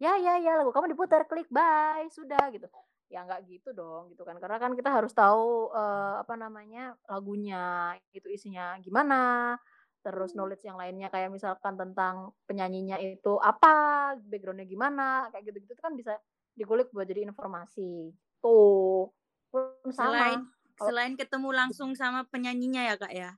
[0.00, 2.72] ya ya ya lagu kamu diputar, klik bye sudah gitu.
[3.12, 7.92] Ya nggak gitu dong gitu kan, karena kan kita harus tahu eh, apa namanya lagunya
[8.16, 9.56] itu isinya gimana,
[10.00, 15.92] terus knowledge yang lainnya kayak misalkan tentang penyanyinya itu apa, backgroundnya gimana, kayak gitu-gitu kan
[15.92, 16.16] bisa
[16.56, 18.08] dikulik buat jadi informasi.
[18.40, 19.12] Tuh
[19.52, 20.08] pun sama.
[20.16, 20.40] Selain
[20.80, 23.30] selain ketemu langsung sama penyanyinya ya kak ya.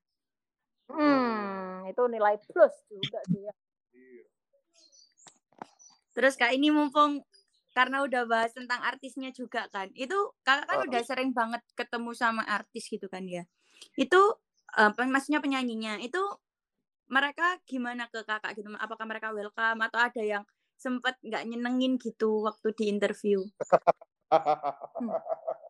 [0.87, 3.55] Hmm, itu nilai plus juga tuh ya.
[6.13, 7.25] Terus kak ini mumpung
[7.73, 10.87] karena udah bahas tentang artisnya juga kan, itu kakak kan Oh.
[10.93, 13.49] udah sering banget ketemu sama artis gitu kan ya.
[13.97, 14.37] Itu
[14.93, 16.21] pen- maksudnya penyanyinya itu
[17.13, 18.73] mereka gimana ke kakak gitu?
[18.81, 20.45] Apakah mereka welcome atau ada yang
[20.81, 23.45] sempet nggak nyenengin gitu waktu di interview?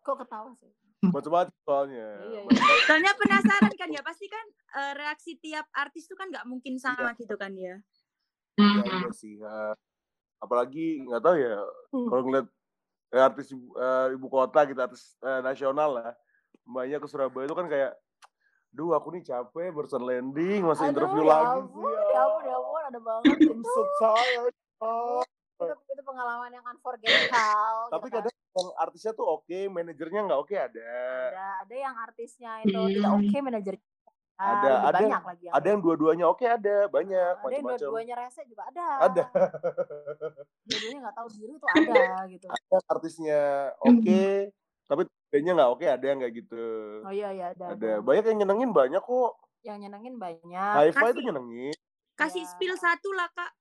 [0.07, 0.71] Kok ketawa sih?
[1.03, 2.07] Macam-macam soalnya.
[2.31, 2.63] Iya, iya.
[2.87, 4.47] Soalnya penasaran kan ya, pasti kan
[4.79, 7.83] eh, reaksi tiap artis tuh kan nggak mungkin sama gitu kan ya.
[8.55, 9.43] Iya, iya sih.
[9.43, 9.75] ya.
[10.43, 11.55] apalagi nggak tahu ya
[11.95, 12.09] Hmm.
[12.11, 12.47] kalau ngeliat
[13.15, 16.11] eh, artis ibu, eh, ibu kota gitu, artis eh, nasional lah,
[16.67, 17.93] mbaknya ke Surabaya itu kan kayak,
[18.73, 22.09] duh aku nih capek barusan landing, masih Aduh, interview ya lagi ampun, sih.
[22.09, 23.69] ya ampun, ya ampun, ada banget I'm itu.
[23.69, 24.55] so tired.
[24.79, 25.23] Oh.
[25.63, 27.79] itu, itu pengalaman yang unforgettable.
[27.89, 28.25] Tapi gitu kan.
[28.25, 30.89] kadang yang artisnya tuh oke, manajernya nggak oke ada.
[31.29, 33.87] ada ada yang artisnya itu tidak oke manajernya
[34.35, 37.79] Ada- ada- banyak lagi yang Ada yang dua-duanya oke ada, banyak ada yang macam-macam.
[37.79, 39.25] dua-duanya rese juga ada Ada.
[40.65, 43.41] dua-duanya nggak tahu diri itu ada gitu Ada artisnya
[43.79, 44.25] oke,
[44.85, 46.65] tapi bandnya nggak oke ada yang kayak gitu.
[47.01, 47.93] oh iya iya ada Ada.
[47.99, 49.33] Banyak yang nyenengin banyak kok.
[49.63, 51.75] yang nyenengin banyak Haifa itu Kasih- nyenengin.
[52.13, 52.51] Kasih Ya.
[52.51, 53.53] spill satu lah kak,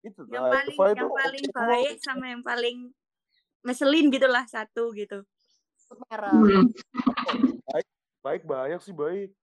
[0.00, 1.56] Itu yang paling itu yang paling kok.
[1.58, 2.76] baik sama yang paling
[3.62, 5.26] ngeselin gitu lah satu gitu.
[6.06, 6.70] merah Hmm.
[8.20, 9.34] Baik banyak sih baik.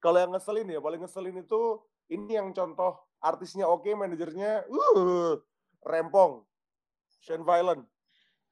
[0.00, 1.62] Kalau yang ngeselin ya, paling ngeselin itu
[2.08, 5.38] ini yang contoh artisnya oke, manajernya uh
[5.80, 6.42] rempong.
[7.20, 7.84] Shane Violent.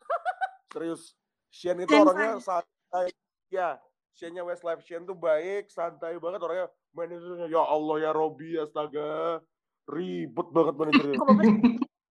[0.73, 1.13] Serius.
[1.53, 3.13] Shane itu Shane orangnya santai.
[3.53, 3.77] Ya,
[4.17, 6.67] Shane-nya Westlife Shane tuh baik, santai banget orangnya.
[6.93, 9.45] Manajernya ya Allah ya Robi astaga.
[9.85, 11.19] Ribet banget manajernya.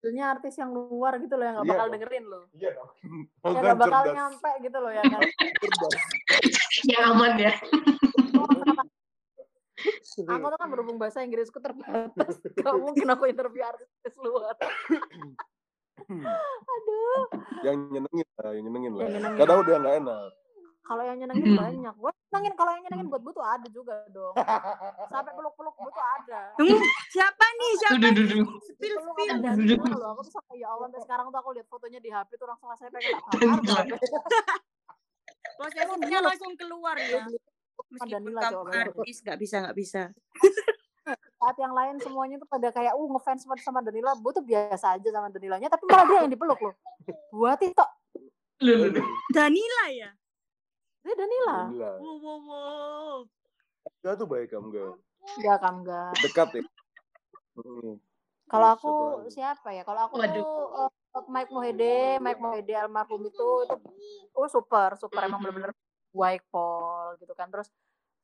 [0.01, 1.95] sebenarnya artis yang luar gitu loh yang nggak Iya bakal dong.
[1.95, 2.91] dengerin loh Iya dong.
[3.45, 4.17] yang nggak bakal cerdas.
[4.17, 5.21] nyampe gitu loh ya kan.
[6.91, 7.53] Yang aman ya.
[10.21, 13.89] aku tuh kan berhubung bahasa Inggrisku terbatas gak mungkin aku interview artis
[14.21, 14.53] luar
[16.11, 17.23] aduh
[17.63, 19.03] yang nyenengin lah, yang nyenengin lah.
[19.03, 19.39] Yang nyenengin.
[19.39, 20.27] Kadang udah nggak enak.
[20.81, 21.61] kalau yang nyenengin Hmm.
[21.61, 24.35] banyak gue nyenengin kalau yang nyenengin buat butuh ada juga dong
[25.07, 27.73] sampai peluk-peluk butuh ada Hmm, siapa nih?
[27.79, 28.47] Siapa Duh, duh, duh.
[28.65, 29.39] Spill spill.
[29.93, 32.45] loh aku tuh sampai ya Allah sampai sekarang tuh aku lihat fotonya di HP tuh
[32.45, 33.15] langsung rasanya pengen
[33.63, 33.87] tak.
[35.57, 37.23] Posesifnya langsung keluar ya.
[37.91, 40.03] Meskipun kamu artis nggak bisa nggak bisa.
[41.15, 44.99] saat yang lain semuanya tuh pada kayak uh ngefans banget sama Danila gue tuh biasa
[44.99, 46.75] aja sama Danilanya tapi malah dia yang dipeluk loh
[47.33, 47.85] buat itu.
[49.33, 50.11] Danila ya.
[51.01, 51.57] dia Danila.
[51.73, 53.19] Wow wow wow.
[54.01, 54.93] Enggak tuh baik kamu enggak.
[55.41, 56.63] ya kan enggak Dekat ya.
[57.61, 58.01] Hmm.
[58.49, 58.93] kalau aku
[59.29, 60.33] siapa ya kalau aku Waduh.
[60.33, 63.77] tuh uh, Mike Mohede Mike Mohede almarhum itu itu
[64.35, 65.71] oh super super emang bener-bener
[66.11, 67.69] baik Paul gitu kan terus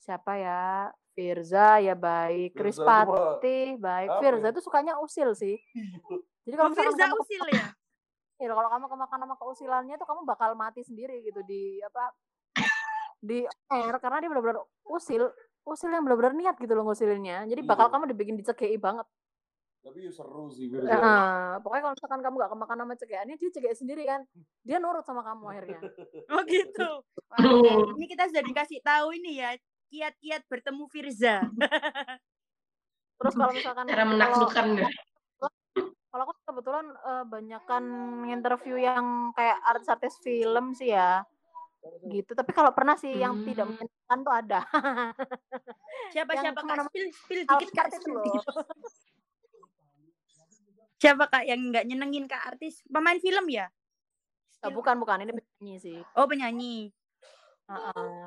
[0.03, 4.53] siapa ya Firza ya baik Chris Firza tuh mah Pati baik apa Firza ya?
[4.53, 5.57] tuh sukanya usil sih
[6.45, 7.67] jadi kalau Firza kamu usil ya.
[8.37, 12.13] Ya, kalau kamu kemakan sama keusilannya tuh kamu bakal mati sendiri gitu di apa
[13.17, 15.33] di air karena dia benar-benar usil
[15.65, 17.93] usil yang benar-benar niat gitu loh ngusilinnya jadi bakal Iya.
[17.97, 19.09] kamu dibikin dicekei banget
[19.81, 20.91] Tapi ya seru sih Firza.
[20.93, 24.21] Nah, pokoknya kalau misalkan kamu gak kemakan sama cekeannya dia cekei sendiri kan
[24.61, 25.81] dia nurut sama kamu akhirnya
[26.29, 26.89] Oh gitu.
[27.33, 27.41] Wah,
[27.97, 29.57] ini kita sudah dikasih tahu ini ya
[29.97, 31.41] kiat-kiat bertemu Firza.
[33.17, 34.89] terus kalau misalkan Cara kalau menaklukkan ya.
[36.13, 37.85] kalau aku kebetulan eh, banyakan
[38.29, 41.25] interview yang kayak artis-artis film sih ya
[42.13, 43.79] gitu tapi kalau pernah sih yang tidak Hmm.
[43.79, 44.61] menyenangkan tuh ada
[46.13, 46.77] Siapa Yang siapa kak?
[46.93, 47.87] Spill spill dikit kak.
[47.95, 48.43] Spill dikit.
[51.01, 52.85] Siapa kak yang nggak nyenengin kak artis?
[52.85, 53.73] Pemain film ya?
[54.61, 56.91] Eh, bukan bukan ini penyanyi sih Oh penyanyi.
[57.71, 58.27] Heeh.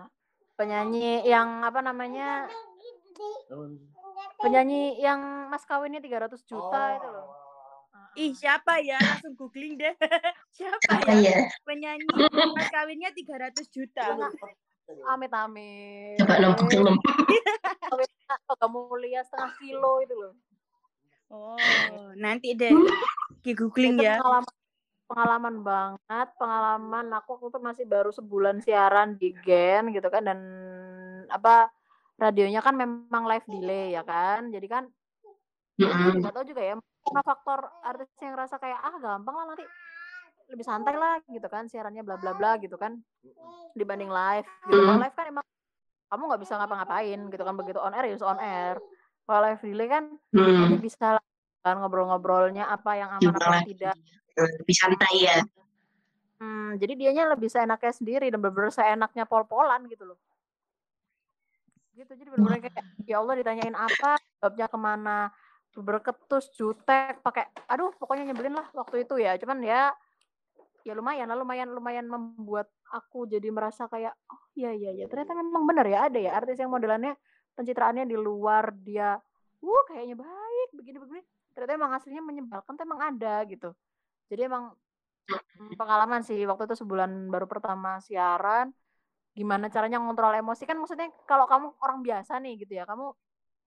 [0.60, 2.52] Penyanyi yang apa namanya
[4.44, 7.28] penyanyi yang mas kawinnya 300 juta itu loh
[8.18, 8.98] Ih siapa ya?
[8.98, 9.94] Langsung googling deh.
[10.58, 11.30] siapa Apa ya?
[11.30, 11.40] ya?
[11.62, 12.10] Penyanyi
[12.58, 14.02] mas kawinnya 300 juta.
[14.02, 14.34] Yang,
[15.06, 16.18] Amit-amit.
[16.18, 17.06] Coba nembuk-nembuk.
[18.50, 20.34] Logam mulia setengah kilo itu loh.
[21.30, 22.74] Oh, nanti deh
[23.46, 24.18] ki googling itu ya.
[24.18, 24.59] pengalaman
[25.10, 30.40] pengalaman banget pengalaman aku waktu itu masih baru sebulan siaran di Gen gitu kan dan
[31.34, 31.74] apa
[32.22, 34.84] radionya kan memang live delay ya kan jadi kan
[35.80, 39.66] nggak tahu juga ya karena faktor artis yang rasa kayak ah gampang lah nanti
[40.50, 43.02] lebih santai lah gitu kan siarannya bla bla bla gitu kan
[43.74, 45.04] dibanding live gitu kalau Mm.
[45.08, 45.46] live kan emang
[46.10, 48.76] kamu nggak bisa ngapa-ngapain gitu kan begitu on air ya on air
[49.26, 50.70] kalau live delay kan Hmm.
[50.70, 51.08] jadi bisa
[51.60, 53.96] kan ngobrol-ngobrolnya apa yang aman apa tidak
[54.40, 55.38] Lebih santai ya.
[56.40, 60.20] Hmm, jadi dianya lebih seenaknya sendiri dan bener-bener seenaknya pol-polan gitu loh.
[61.92, 65.20] Gitu, jadi bener-bener kayak ya Allah ditanyain apa, jawabnya ke mana,
[65.76, 69.36] berketus, jutek, pakai, aduh pokoknya nyebelin lah waktu itu ya.
[69.36, 69.92] Cuman ya,
[70.88, 75.36] ya lumayan lah, lumayan lumayan membuat aku jadi merasa kayak, oh iya iya iya, ternyata
[75.36, 77.20] memang benar ya ada ya artis yang modelannya
[77.54, 79.20] pencitraannya di luar dia,
[79.60, 81.22] wuh kayaknya baik begini-begini,
[81.54, 83.70] ternyata emang aslinya menyebalkan, tuh emang ada gitu.
[84.30, 84.74] Jadi emang
[85.76, 88.72] pengalaman sih waktu itu sebulan baru pertama siaran
[89.36, 90.64] gimana caranya ngontrol emosi.
[90.70, 93.12] Kan maksudnya kalau kamu orang biasa nih gitu ya kamu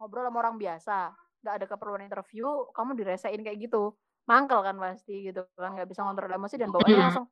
[0.00, 3.94] ngobrol sama orang biasa nggak ada keperluan interview kamu diresain kayak gitu.
[4.28, 7.26] Mangkel kan pasti gitu kan nggak bisa ngontrol emosi dan bawaannya langsung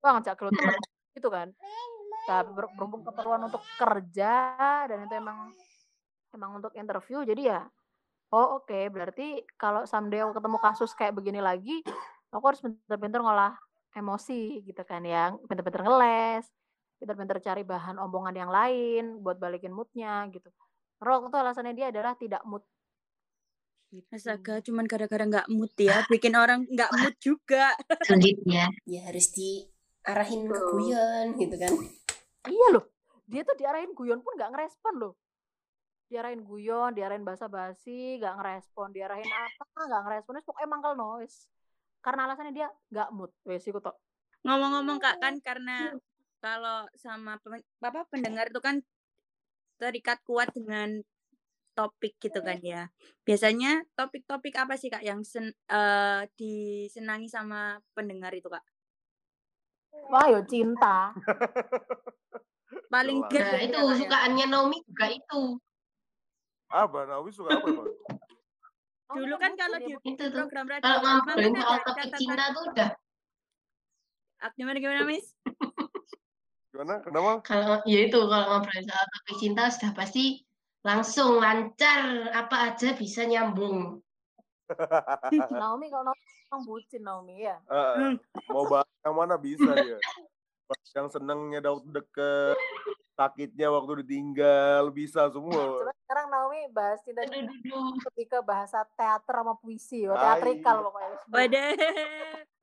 [0.00, 0.54] wah ngajak gelut
[1.16, 1.48] gitu kan.
[2.30, 4.32] Ber- berhubung keperluan untuk kerja
[4.86, 5.50] dan itu emang
[6.30, 7.60] emang untuk interview jadi ya
[8.34, 8.80] oh oke.
[8.90, 11.82] Berarti kalau someday aku ketemu kasus kayak begini lagi
[12.30, 13.54] aku harus pinter-pinter ngolah
[13.94, 15.34] emosi gitu kan ya.
[15.46, 16.46] Pinter-pinter ngeles
[17.00, 20.52] pinter-pinter cari bahan omongan yang lain buat balikin moodnya gitu.
[21.00, 22.60] Karena waktu itu alasannya dia adalah tidak mood.
[23.88, 24.04] Gitu.
[24.12, 27.72] Astaga, cuman gara-gara nggak mood ya, bikin orang nggak mood juga.
[28.04, 28.68] Sulit ya.
[29.00, 31.72] ya harus diarahin ke guyon gitu kan.
[32.44, 32.84] Iya loh
[33.30, 35.14] dia tuh diarahin guyon pun nggak ngerespon loh
[36.10, 41.46] diarahin guyon diarahin basa-basi nggak ngerespon diarahin apa nggak ngerespon Terus pokoknya mangkal noise
[42.02, 43.94] karena alasannya dia nggak mood wes iku tok
[44.42, 45.94] Ngomong-ngomong kak kan karena
[46.40, 48.80] kalau sama apa pendengar itu kan
[49.76, 51.04] terikat kuat dengan
[51.76, 52.88] topik gitu kan ya.
[53.24, 58.64] Biasanya topik-topik apa sih kak yang sen, eh, disenangi sama pendengar itu kak?
[60.10, 61.14] wah yo cinta
[62.90, 63.94] Paling Nah, itu ya?
[64.02, 65.42] sukaannya Naomi juga itu.
[66.70, 66.98] Apa?
[67.04, 67.88] Naomi suka apa emang?
[69.10, 70.38] Dulu kan kalau di, Itu di tuh.
[70.38, 72.90] program radio Kalau ngobrolin kan soal topik cinta tuh udah
[74.40, 75.34] Ah, Gimana gimana Miss?
[76.70, 77.02] Gimana?
[77.02, 77.42] Kenapa?
[77.42, 80.24] kalau ya itu kalau ngobrolin soal topik cinta sudah pasti
[80.80, 82.02] langsung lancar
[82.32, 83.98] apa aja bisa nyambung.
[85.52, 88.14] Naomi kalau Naomi emang bucin Naomi ya Hmm.
[88.46, 89.98] mau bahas yang mana bisa dia.
[90.64, 92.54] Bahas yang senengnya waktu deket,
[93.20, 95.84] sakitnya waktu ditinggal, bisa semua.
[95.84, 97.92] Coba sekarang Naomi bahas cinta Aduh, aduh, aduh.
[98.08, 100.84] lebih ke bahasa teater sama puisi, Ah, teatrikal iya.
[100.88, 101.10] pokoknya.
[101.28, 101.70] Wadah.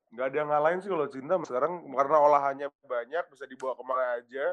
[0.07, 4.03] Nggak ada yang ngalahin sih kalau cinta sekarang karena olahannya banyak bisa dibawa ke mana
[4.17, 4.45] aja.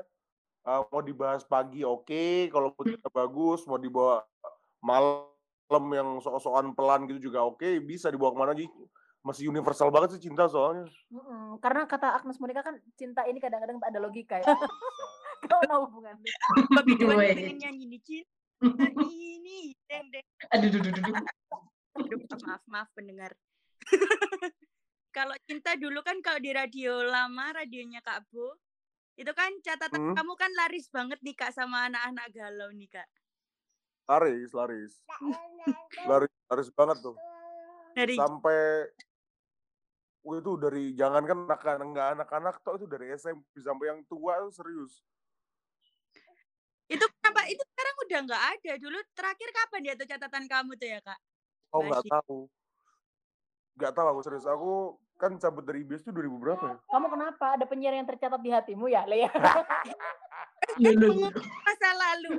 [0.64, 4.20] Ah, mau dibahas pagi oke, kalau moodnya bagus mau dibawa
[4.84, 8.64] malam yang sok-sokan pelan gitu juga oke, bisa dibawa ke mana aja.
[9.24, 10.84] Masih universal banget sih cinta soalnya.
[11.08, 14.44] Mm-mm, Karena kata Agnes Monica kan cinta ini kadang-kadang tak ada logika ya.
[15.48, 16.35] Hubungannya.
[16.70, 17.26] Babi dua Gue.
[17.33, 19.72] pengen nyanyi di cinta ini.
[19.85, 20.26] Deng deng.
[20.50, 21.14] Aduh, aduh, aduh, aduh.
[21.94, 23.33] Aduh, maaf maaf pendengar.
[25.11, 28.59] kalau cinta dulu kan kalau di radio lama radionya Kak Bo
[29.14, 30.14] itu kan catatan Hmm.
[30.18, 33.07] kamu kan laris banget nih Kak sama anak-anak galau nih Kak.
[34.04, 34.92] Laris, laris.
[36.04, 37.14] Laris, laris banget tuh.
[37.94, 38.90] Dari Sampai
[40.24, 44.50] itu dari jangan kan anak-anak nggak anak-anak toh itu dari SMP sampai yang tua itu
[44.50, 44.98] serius.
[46.84, 50.88] Itu kenapa itu sekarang udah nggak ada dulu terakhir kapan dia tuh catatan kamu tuh
[50.88, 51.18] ya Kak?
[51.72, 52.38] Oh nggak tahu.
[53.74, 54.46] Nggak tahu aku serius.
[54.46, 54.72] Aku
[55.18, 56.76] kan cabut dari IBS itu 2000 berapa ya?
[56.90, 57.46] Kamu kenapa?
[57.58, 59.26] Ada penyiar yang tercatat di hatimu ya, Lea?
[61.66, 62.38] Masa lalu.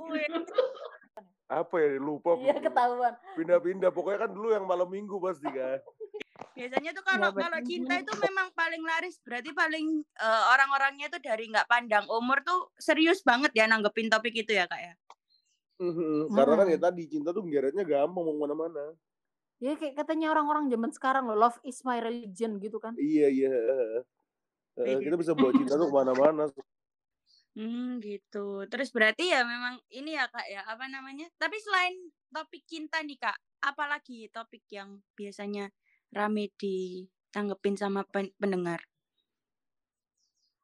[1.46, 2.40] Apa ya lupa.
[2.40, 3.14] Iya ketahuan.
[3.36, 3.92] Pindah-pindah.
[3.92, 5.80] Pokoknya kan dulu yang malam minggu pasti kan.
[6.56, 7.42] Biasanya tuh kalau betul.
[7.48, 12.44] kalau cinta itu memang paling laris berarti paling eh, orang-orangnya tuh dari nggak pandang umur
[12.44, 14.94] tuh serius banget ya nanggepin topik itu ya Kak ya.
[16.32, 18.84] Karena kan ya tadi cinta tuh ngeretnya gampang mau ke mana-mana.
[19.64, 22.96] Ya kayak katanya orang-orang zaman sekarang loh, love is my religion gitu kan.
[23.00, 23.56] Iya iya.
[24.76, 25.00] Iya.
[25.00, 26.52] kita bisa bawa cinta tuh ke mana-mana.
[27.56, 28.68] Hmm gitu.
[28.68, 31.28] Terus berarti ya memang ini ya Kak ya apa namanya?
[31.40, 31.96] Tapi selain
[32.32, 35.72] topik cinta nih Kak, apalagi topik yang biasanya
[36.14, 38.82] rame ditanggepin sama pen- pendengar?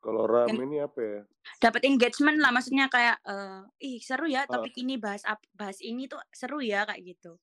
[0.01, 1.21] Kalau rame ini apa ya?
[1.57, 4.61] dapat engagement lah maksudnya kayak eh ih seru ya Ah.
[4.61, 5.25] topik ini bahas
[5.57, 7.33] bahas ini tuh seru ya kayak gitu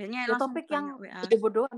[0.00, 1.76] biasanya Ya, topik yang bodoh-bodohan.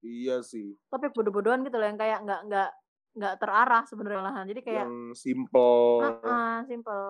[0.00, 0.76] Iya sih.
[0.88, 2.70] topik bodoh-bodohan gitu loh yang kayak nggak nggak
[3.12, 7.04] nggak terarah sebenarnya malahan jadi kayak Yang simple, ah ah, simple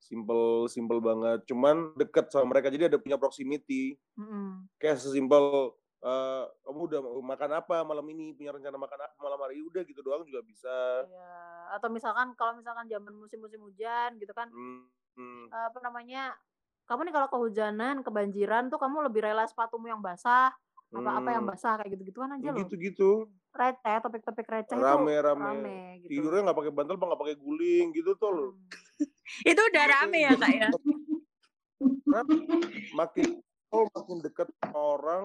[0.00, 1.44] simple, simple banget.
[1.46, 4.00] Cuman deket sama mereka jadi ada punya proximity.
[4.16, 4.64] Mm-mm.
[4.80, 9.60] Kayak sesimpel eh, kamu udah makan apa malam ini punya rencana makan apa malam hari
[9.60, 11.04] udah gitu doang juga bisa.
[11.04, 11.36] Iya.
[11.70, 15.44] atau misalkan kalau misalkan zaman musim-musim hujan gitu kan Hmm, hmm.
[15.48, 16.34] eh, apa namanya
[16.90, 20.50] kamu nih kalau kehujanan kebanjiran tuh kamu lebih rela sepatumu yang basah
[20.90, 21.54] apa apa yang Hmm.
[21.54, 26.26] basah kayak gitu gituan aja loh gitu-gitu receh topik-topik receh itu rame rame rame gitu
[26.26, 28.66] tidurnya nggak pakai bantal nggak pakai guling gitu tuh loh Hmm.
[29.46, 30.68] itu udah rame ya kak ya
[32.98, 33.26] makin
[33.70, 35.24] oh makin dekat sama orang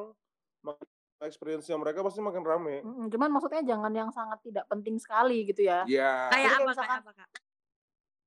[1.18, 2.76] experience-nya mereka pasti makin rame.
[2.82, 5.86] Mm-mm, cuman maksudnya jangan yang sangat tidak penting sekali gitu ya.
[5.86, 7.30] Ya kayak Jadi kayak apa misalkan- kayak apa kak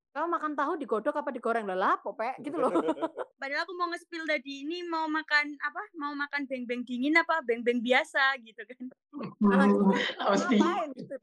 [0.08, 1.62] kamu makan tahu digodok apa digoreng?
[1.62, 2.72] Lah lapo pe gitu loh.
[3.38, 7.78] Padahal aku mau nge-spill tadi ini mau makan apa mau makan beng-beng dingin apa beng-beng
[7.78, 8.82] biasa gitu kan.
[9.38, 10.58] Hmm, Pasti.
[10.92, 11.14] gitu?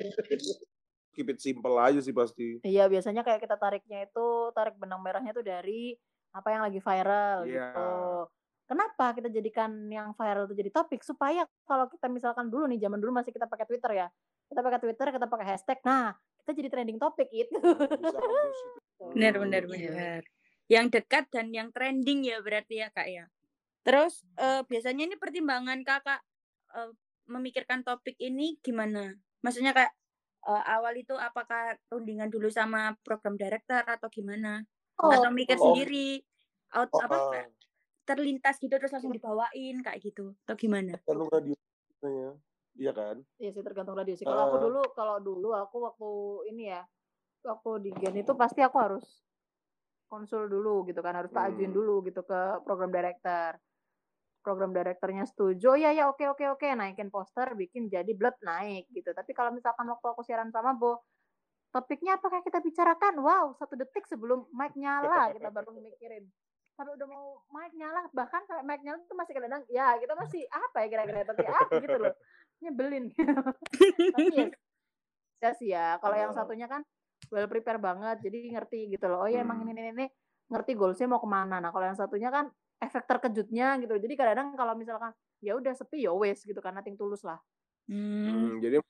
[1.12, 2.60] Keep it simple aja sih pasti.
[2.60, 5.96] Iya, biasanya kayak kita tariknya itu tarik benang merahnya tuh dari
[6.32, 7.52] apa yang lagi viral Iya.
[7.68, 7.92] gitu.
[8.66, 12.98] Kenapa kita jadikan yang viral itu jadi topik supaya kalau kita misalkan dulu nih zaman
[12.98, 14.08] dulu masih kita pakai Twitter ya.
[14.50, 15.80] Kita pakai Twitter, kita pakai hashtag.
[15.86, 17.54] Nah, kita jadi trending topik itu.
[18.02, 19.92] bisa hapus itu benar benar Iya.
[19.92, 20.22] benar
[20.66, 23.26] yang dekat dan yang trending ya berarti ya kak ya
[23.86, 26.22] terus eh, biasanya ini pertimbangan kakak
[26.74, 26.92] eh,
[27.30, 29.14] memikirkan topik ini gimana
[29.46, 29.94] maksudnya kayak
[30.50, 34.66] eh, awal itu apakah rundingan dulu sama program director atau gimana
[34.98, 35.70] atau mikir oh.
[35.70, 36.24] sendiri
[36.74, 37.46] out Oh, apa ah.
[38.06, 41.54] Terlintas gitu terus langsung dibawain kayak gitu atau gimana tergantung radio
[42.06, 42.32] ya
[42.78, 44.24] iya kan Iya sih tergantung radio sih.
[44.24, 44.64] Kalau aku Ah.
[44.64, 46.10] dulu, kalau dulu aku waktu
[46.56, 46.88] ini ya,
[47.44, 49.04] waktu di Gen itu pasti aku harus
[50.08, 51.78] konsul dulu gitu kan, harus tak ajuin Hmm.
[51.84, 53.60] dulu gitu ke program director.
[54.40, 58.88] Program directornya setuju, "Oh, ya ya oke oke oke, naikin poster, bikin jadi blot naik
[58.94, 59.12] gitu.
[59.12, 61.02] Tapi kalau misalkan waktu aku siaran sama Bo,
[61.76, 63.20] topiknya apakah kita bicarakan?
[63.20, 66.30] Wow, satu detik sebelum mic nyala kita baru mikirin.
[66.76, 70.44] Sampai udah mau mic nyala, bahkan sampai mic nyala itu masih kadang-kadang, ya kita masih
[70.52, 71.76] apa ya kira-kira topik apa?
[71.80, 72.14] Gitu loh.
[72.60, 73.06] Nyebelin.
[74.16, 74.48] Tapi ya
[75.40, 76.00] ya sih ya.
[76.00, 76.82] Kalau yang satunya kan
[77.32, 79.24] well prepare banget jadi ngerti gitu loh.
[79.26, 79.72] Oh ya emang Hmm.
[79.72, 80.06] ini ini ini
[80.52, 81.62] ngerti goalsnya mau ke mana.
[81.62, 82.50] Nah kalau yang satunya kan
[82.82, 87.00] efek terkejutnya gitu jadi kadang-kadang kalau misalkan ya udah sepi ya wes gitu kan nating
[87.00, 87.40] tulus lah.
[87.86, 88.26] Hmm.
[88.26, 88.82] Hmm, jadi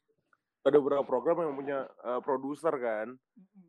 [0.65, 3.07] ada beberapa program yang punya eh, produser kan.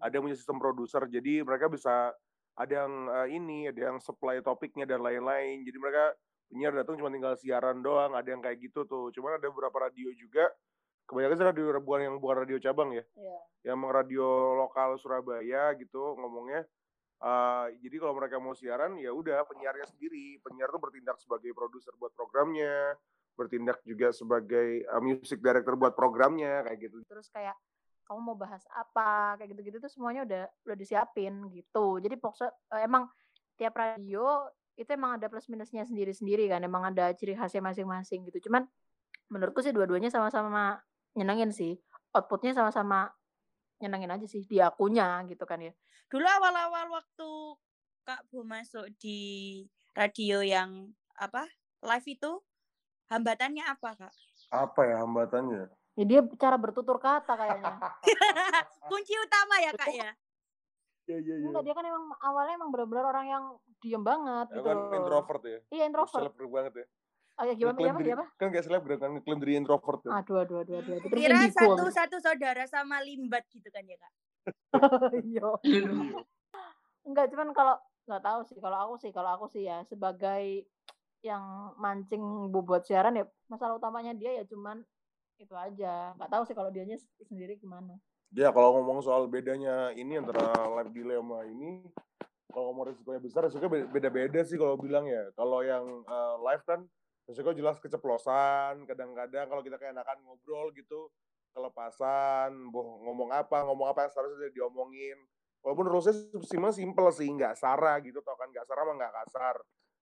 [0.01, 2.15] Ada yang punya sistem produser jadi mereka bisa
[2.57, 5.63] ada yang eh, ini ada yang supply topiknya dan lain-lain.
[5.63, 6.17] Jadi mereka
[6.49, 9.13] penyiar datang cuma tinggal siaran doang ada yang kayak gitu tuh.
[9.13, 10.49] Cuman ada beberapa radio juga.
[11.07, 13.05] Kebanyakan sih radio bukan yang bukan radio cabang ya.
[13.15, 13.39] Iya.
[13.71, 16.67] yang radio lokal Surabaya gitu ngomongnya.
[17.17, 20.41] Eh, jadi kalau mereka mau siaran ya udah penyiarnya sendiri.
[20.43, 22.97] Penyiar tuh bertindak sebagai produser buat programnya
[23.37, 27.05] bertindak juga sebagai eh, music director buat programnya kayak gitu.
[27.05, 27.55] Terus kayak
[28.07, 31.99] kamu mau bahas apa kayak gitu-gitu tuh semuanya udah udah disiapin gitu.
[31.99, 33.11] Jadi pokoknya eh, emang
[33.59, 34.47] tiap radio
[34.77, 38.49] itu emang ada plus minusnya sendiri-sendiri kan emang ada ciri khasnya masing-masing gitu.
[38.49, 38.65] Cuman
[39.33, 40.79] menurutku sih dua-duanya sama-sama
[41.19, 41.75] nyenengin sih.
[42.15, 43.11] Outputnya sama-sama
[43.83, 45.73] nyenengin aja sih di akunya gitu kan ya.
[46.07, 47.29] Dulu awal-awal waktu
[48.07, 49.19] Kak Bu masuk di
[49.99, 51.49] radio yang apa
[51.83, 52.39] live itu
[53.11, 54.15] hambatannya apa Kak?
[54.51, 55.67] apa ya hambatannya
[55.97, 57.73] ya dia cara bertutur kata kayaknya
[58.93, 60.11] Kunci utama ya Kak ya.
[61.09, 63.45] Iya iya enggak dia kan emang awalnya emang benar-benar orang yang
[63.81, 65.59] diem banget gitu kan introvert ya.
[65.73, 66.87] iya introvert Selebgram banget ya.
[67.37, 70.13] oh, ya gimana gimana gimana Kan kayak selebgram kan ngeklaim diri introvert kan.
[70.21, 71.09] aduh aduh aduh aduh, aduh.
[71.15, 74.13] Kira satu satu saudara sama limbat gitu kan ya Kak.
[75.25, 75.91] iya Iya.
[77.07, 80.67] Enggak, cuman kalau nggak tahu sih kalau aku sih kalau aku sih ya sebagai
[81.23, 82.23] yang mancing
[82.55, 84.83] bobot siaran ya masalah utamanya dia ya cuman
[85.37, 87.97] itu aja nggak tahu sih kalau dianya sendiri gimana
[88.35, 90.51] Ya kalau ngomong soal bedanya ini antara
[90.83, 91.87] live sama ini,
[92.51, 95.31] kalau ngomong resikonya besar, resikonya be- beda-beda sih kalau bilang ya.
[95.39, 96.81] Kalau yang eh, live kan
[97.31, 101.07] resiko jelas keceplosan, kadang-kadang kalau kita keenakan ngobrol gitu,
[101.55, 105.19] kelepasan, boh ngomong apa, ngomong apa yang seharusnya diomongin.
[105.63, 106.15] Walaupun rulesnya
[106.47, 109.57] simple simple sih, nggak sara gitu, tau kan nggak sara mah nggak kasar.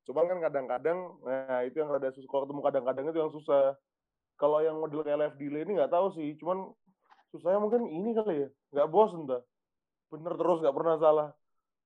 [0.05, 3.73] Cuman kan kadang-kadang, nah itu yang rada susah, kalau ketemu kadang-kadang itu yang susah.
[4.35, 6.71] Kalau yang model kayak live delay ini nggak tahu sih, cuman
[7.35, 9.43] susahnya mungkin ini kali ya nggak bosen dah
[10.07, 11.29] bener terus nggak pernah salah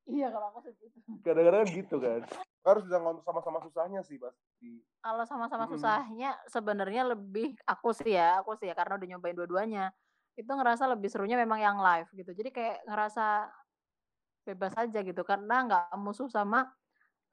[0.05, 2.21] iya kalau aku sih gitu kadang-kadang gitu kan
[2.69, 5.81] harus bisa ngomong sama-sama susahnya sih pasti kalau sama-sama Mm-mm.
[5.81, 9.89] susahnya sebenarnya lebih aku sih ya aku sih ya karena udah nyobain dua-duanya
[10.39, 12.31] itu ngerasa lebih serunya memang yang live gitu.
[12.31, 13.51] Jadi kayak ngerasa
[14.47, 16.63] bebas aja gitu karena nggak musuh sama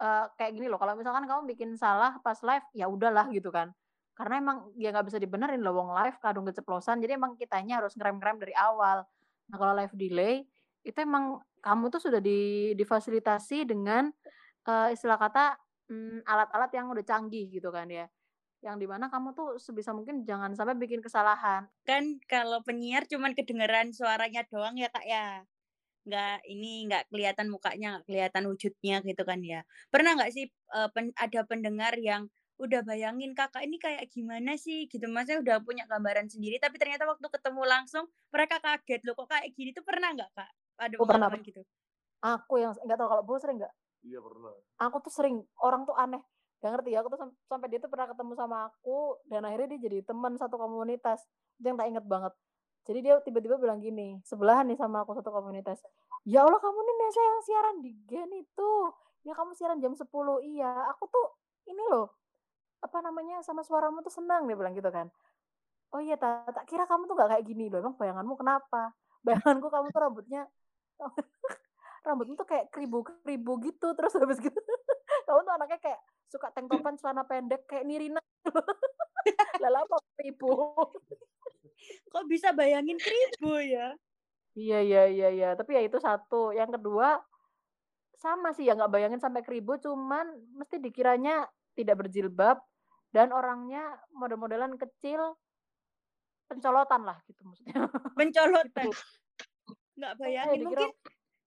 [0.02, 0.82] uh, kayak gini loh.
[0.82, 3.70] Kalau misalkan kamu bikin salah pas live ya udahlah gitu kan.
[4.16, 7.04] Karena emang ya nggak bisa dibenerin loh wong live kadung keceplosan.
[7.04, 9.04] Jadi emang kitanya harus ngerem-ngerem dari awal.
[9.52, 10.36] Nah kalau live delay
[10.86, 14.08] itu emang kamu tuh sudah di, difasilitasi dengan
[14.70, 18.10] uh, istilah kata alat alat-alat yang udah canggih gitu kan ya
[18.66, 21.70] yang di mana kamu tuh sebisa mungkin jangan sampai bikin kesalahan.
[21.86, 25.46] Kan kalau penyiar cuman kedengeran suaranya doang ya kak ya,
[26.10, 29.62] nggak ini nggak kelihatan mukanya, nggak kelihatan wujudnya gitu kan ya.
[29.94, 34.88] Pernah nggak sih uh, pen, ada pendengar yang udah bayangin kakak ini kayak gimana sih
[34.88, 39.28] gitu, maksudnya udah punya gambaran sendiri, tapi ternyata waktu ketemu langsung mereka kaget loh kok
[39.28, 40.52] kayak gini tuh pernah nggak kak?
[40.76, 41.62] Ada oh, pernah gitu?
[42.24, 43.74] Aku yang nggak tahu kalau bu sering nggak?
[44.06, 44.54] Iya pernah.
[44.86, 46.22] Aku tuh sering orang tuh aneh
[46.66, 49.86] gak ngerti ya aku tuh sampai dia tuh pernah ketemu sama aku dan akhirnya dia
[49.86, 51.22] jadi teman satu komunitas
[51.62, 52.34] itu yang tak inget banget
[52.90, 55.78] jadi dia tiba-tiba bilang gini sebelahan nih sama aku satu komunitas
[56.26, 58.72] ya Allah kamu nih Nesa yang siaran di Gen itu
[59.30, 60.10] ya kamu siaran jam 10
[60.42, 61.28] iya aku tuh
[61.70, 62.18] ini loh
[62.86, 65.10] apa namanya sama suaramu tuh senang dia bilang gitu kan.
[65.90, 68.94] Oh iya tak, tak kira kamu tuh gak kayak gini loh emang bayanganmu kenapa?
[69.26, 70.42] Bayanganku kamu tuh rambutnya
[72.06, 74.54] rambutmu tuh kayak keribu-keribu gitu terus habis gitu
[75.26, 78.22] kamu tuh anaknya kayak suka tank topan celana pendek kayak Nirina
[79.64, 80.76] lah apa keribu.
[82.14, 83.98] Kok bisa bayangin keribu ya?
[84.56, 85.50] Iya iya iya iya.
[85.58, 86.54] Tapi ya itu satu.
[86.56, 87.20] Yang kedua
[88.16, 90.26] sama sih ya nggak bayangin sampai keribu cuman
[90.56, 92.58] mesti dikiranya tidak berjilbab
[93.16, 95.40] dan orangnya model-modelan kecil
[96.52, 97.74] pencolotan lah gitu maksudnya
[98.20, 99.02] pencolotan gitu.
[99.96, 100.90] nggak bayangin ya, mungkin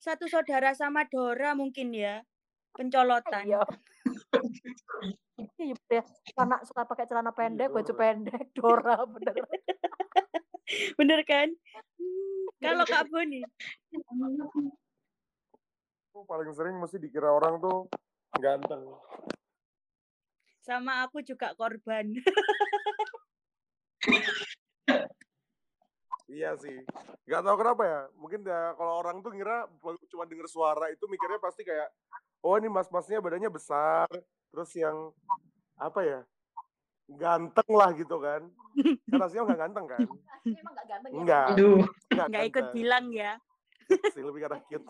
[0.00, 2.24] satu saudara sama Dora mungkin ya
[2.72, 3.44] pencolotan.
[3.44, 3.62] Iya.
[5.58, 6.02] Iya ya,
[6.34, 9.34] karena suka pakai celana pendek, baju pendek, Dora bener.
[10.98, 11.50] bener kan?
[11.98, 13.42] Hmm, kalau Kak Boni.
[16.18, 17.86] paling sering mesti dikira orang tuh
[18.42, 18.82] ganteng.
[20.68, 22.12] Sama aku juga korban.
[26.28, 26.84] Iya sih.
[27.24, 28.00] Gak tahu kenapa ya.
[28.20, 29.64] Mungkin ya kalau orang tuh ngira
[30.12, 31.88] cuma denger suara itu mikirnya pasti kayak
[32.44, 34.12] oh ini mas-masnya badannya besar.
[34.52, 35.08] Terus yang
[35.80, 36.20] apa ya?
[37.16, 38.44] Ganteng lah gitu kan.
[39.08, 40.04] Kan aslinya nggak ganteng kan?
[40.44, 41.16] Emang nggak ganteng ya?
[41.16, 41.46] Enggak.
[42.28, 43.40] Nggak ikut bilang ya.
[44.12, 44.84] Sih lebih karena cute.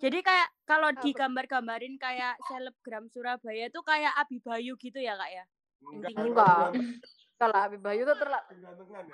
[0.00, 5.44] Jadi kayak kalau digambar-gambarin kayak selebgram Surabaya tuh kayak Abi Bayu gitu ya kak ya?
[5.82, 6.14] Enggak.
[6.14, 6.70] Enggak.
[7.40, 8.44] Kalau Habib Bayu tuh terlalu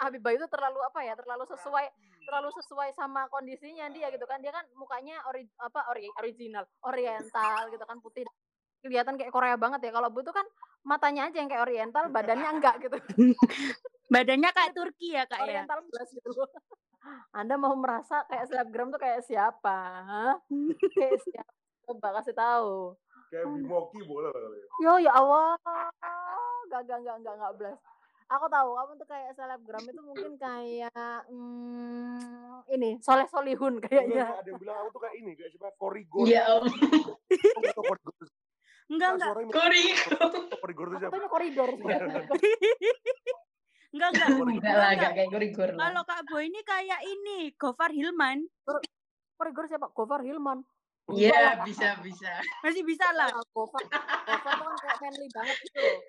[0.03, 1.15] Habib Bayu tuh terlalu apa ya?
[1.15, 1.87] Terlalu sesuai
[2.27, 4.43] terlalu sesuai sama kondisinya dia gitu kan.
[4.43, 8.27] Dia kan mukanya ori, apa ori, original, oriental gitu kan putih.
[8.83, 9.93] Kelihatan kayak Korea banget ya.
[9.95, 10.45] Kalau Bu tuh kan
[10.83, 12.99] matanya aja yang kayak oriental, badannya enggak gitu.
[14.15, 15.87] badannya kayak Turki ya, Kak oriental ya.
[15.87, 16.31] Oriental gitu.
[17.33, 19.79] Anda mau merasa kayak selebgram tuh kayak siapa?
[20.05, 20.35] Hah?
[20.97, 21.53] kayak siapa?
[21.87, 22.97] Coba kasih tahu.
[23.31, 24.67] Kayak Bimoki boleh kali ya.
[24.83, 25.55] Yo ya Allah.
[26.67, 27.79] Gak gak gak gak gak belas
[28.27, 34.43] aku tahu kamu tuh kayak selebgram itu mungkin kayak hmm, ini soleh solihun kayaknya.
[34.43, 35.71] ada yang bilang aku tuh kayak ini kayak siapa?
[35.79, 36.27] Korigor.
[36.27, 36.67] Ya om
[38.87, 39.31] enggak enggak.
[39.35, 39.73] Koridor
[40.63, 41.27] koridor itu siapa?
[41.31, 41.71] Koridor
[43.97, 48.39] enggak enggak enggak lah enggak kayak koridor kalau kak Boy ini kayak ini Gofar Hilman
[49.41, 50.61] koridor siapa Gofar Hilman
[51.07, 52.35] Iya, yeah, bisa bisa.
[52.67, 53.31] Masih bisa lah.
[53.55, 56.01] Gofar, Gofar tuh kan kayak friendly banget gitu loh.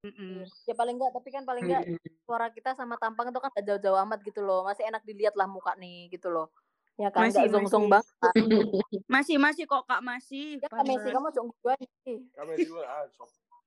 [0.00, 0.36] Mm -mm.
[0.68, 1.84] Ya paling enggak, tapi kan paling enggak
[2.28, 4.68] suara kita sama tampang itu kan gak jauh-jauh amat gitu loh.
[4.68, 6.52] Masih enak dilihat lah muka nih gitu loh.
[7.00, 8.34] Ya kan masih, enggak zong-zong banget.
[9.08, 10.60] Masih masih kok Kak masih.
[10.60, 12.18] Ya Kak Messi kamu jong gue nih.
[12.36, 13.08] Kak Messi ah,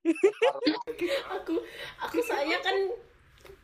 [1.40, 1.54] aku
[1.96, 2.76] aku saya kan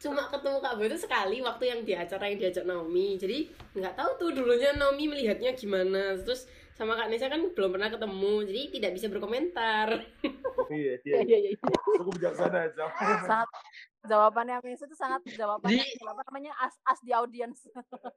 [0.00, 3.20] cuma ketemu Kak Boy itu sekali waktu yang di acara yang diajak Naomi.
[3.20, 6.16] Jadi nggak tahu tuh dulunya Naomi melihatnya gimana.
[6.24, 10.00] Terus sama Kak Nesa kan belum pernah ketemu, jadi tidak bisa berkomentar.
[10.72, 11.38] iya, iya, iya.
[11.44, 11.76] iya, iya.
[12.00, 12.88] Cukup bijaksana aja.
[13.28, 13.48] Sangat
[14.08, 17.68] jawabannya Nesa itu sangat jawabannya apa namanya as as di audience.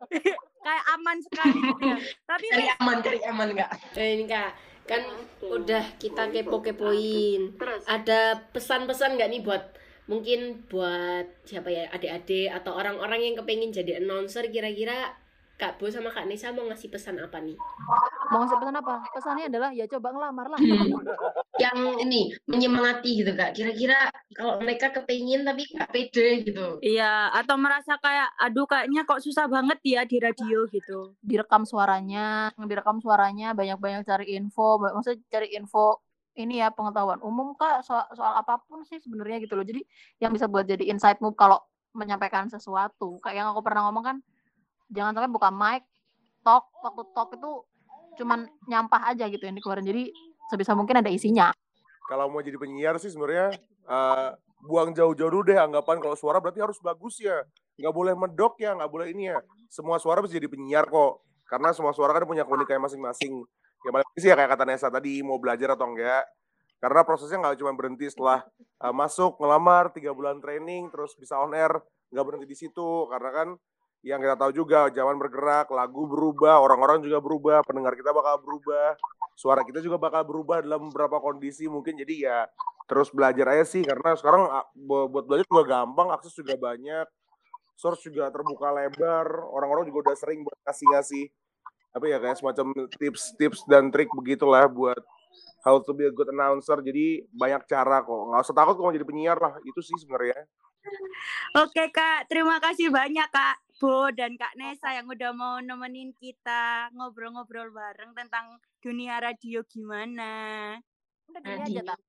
[0.63, 1.97] Kayak aman sekali gitu ya.
[2.23, 3.71] Tapi cari aman, cari aman enggak?
[3.99, 4.51] Eh, ini Kak,
[4.88, 5.01] kan
[5.43, 7.59] udah kita kepo-kepoin.
[7.84, 14.03] Ada pesan-pesan nggak nih buat mungkin buat siapa ya adik-adik atau orang-orang yang kepengin jadi
[14.03, 15.15] announcer kira-kira
[15.63, 17.55] Kak Bo sama Kak Nisa mau ngasih pesan apa nih?
[18.35, 18.95] Mau ngasih pesan apa?
[19.15, 20.59] Pesannya adalah ya coba ngelamar lah.
[21.63, 23.55] Yang ini menyemangati gitu Kak.
[23.55, 26.83] Kira-kira kalau mereka kepingin tapi gak pede gitu.
[26.83, 31.15] Iya, atau merasa kayak aduh kayaknya kok susah banget ya di radio gitu.
[31.23, 36.02] Direkam suaranya, direkam suaranya, banyak-banyak cari info, maksudnya cari info
[36.34, 39.65] ini ya pengetahuan umum kak soal, soal apa pun sih sebenarnya gitu loh.
[39.65, 39.86] Jadi
[40.17, 41.61] yang bisa buat jadi insight move kalau
[41.93, 43.21] menyampaikan sesuatu.
[43.21, 44.17] Kayak yang aku pernah ngomong kan,
[44.89, 45.86] jangan sampai buka mic,
[46.41, 47.51] talk, waktu talk itu
[48.17, 49.86] cuman nyampah aja gitu yang dikeluarin.
[49.86, 50.09] Jadi
[50.49, 51.53] sebisa mungkin ada isinya.
[52.09, 53.55] Kalau mau jadi penyiar sih sebenarnya
[53.88, 57.45] uh, buang jauh-jauh dulu deh anggapan kalau suara berarti harus bagus ya.
[57.77, 59.39] Nggak boleh medok ya, nggak boleh ini ya.
[59.69, 61.21] Semua suara bisa jadi penyiar kok.
[61.45, 63.45] Karena semua suara kan punya keunikannya masing-masing
[63.84, 66.23] ya paling sih ya kayak kata Nesa tadi mau belajar atau enggak.
[66.84, 68.43] Karena prosesnya nggak cuma berhenti setelah
[68.84, 71.71] uh, masuk ngelamar tiga bulan training terus bisa on air
[72.11, 73.07] nggak berhenti di situ.
[73.07, 73.47] Karena kan
[74.03, 78.99] yang kita tahu juga zaman bergerak lagu berubah orang-orang juga berubah pendengar kita bakal berubah
[79.39, 81.95] suara kita juga bakal berubah dalam beberapa kondisi mungkin.
[81.95, 82.43] Jadi ya
[82.84, 84.43] terus belajar aja sih karena sekarang
[84.84, 87.07] buat belajar juga gampang akses juga banyak
[87.79, 91.25] source juga terbuka lebar orang-orang juga udah sering buat ngasih-ngasih
[91.93, 94.97] apa ya kayak semacam tips-tips dan trik begitulah buat
[95.61, 96.75] how to be a good announcer.
[96.77, 98.21] Jadi banyak cara kok.
[98.27, 99.55] Nggak usah takut kalau jadi penyiar lah.
[99.61, 100.43] Itu sih sebenarnya.
[101.55, 106.91] Oke Kak, terima kasih banyak Kak Bo dan Kak Nesa yang udah mau nemenin kita
[106.91, 110.75] ngobrol-ngobrol bareng tentang dunia radio gimana.
[111.31, 111.99] Udah gini aja tak.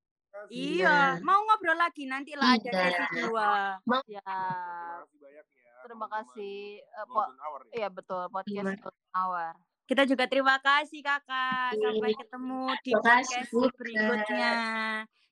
[0.50, 2.90] Iya, mau ngobrol lagi nanti lah ada Iya.
[3.06, 3.78] sesi dua.
[4.10, 4.22] Ya.
[4.26, 5.74] Terima kasih banyak ya.
[5.86, 6.56] Terima kasih.
[6.82, 7.78] eh, po- ya.
[7.78, 8.66] Iya betul podcast?
[8.82, 9.54] Golden Hour.
[9.84, 11.76] Kita juga terima kasih kakak.
[11.76, 14.54] Sampai ketemu di podcast berikutnya.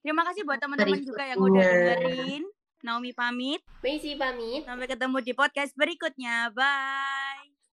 [0.02, 2.44] Terima kasih buat teman-teman juga yang udah dengerin.
[2.82, 3.62] Naomi pamit.
[3.80, 4.66] Messi pamit.
[4.66, 6.50] Sampai ketemu di podcast berikutnya.
[6.50, 7.51] Bye.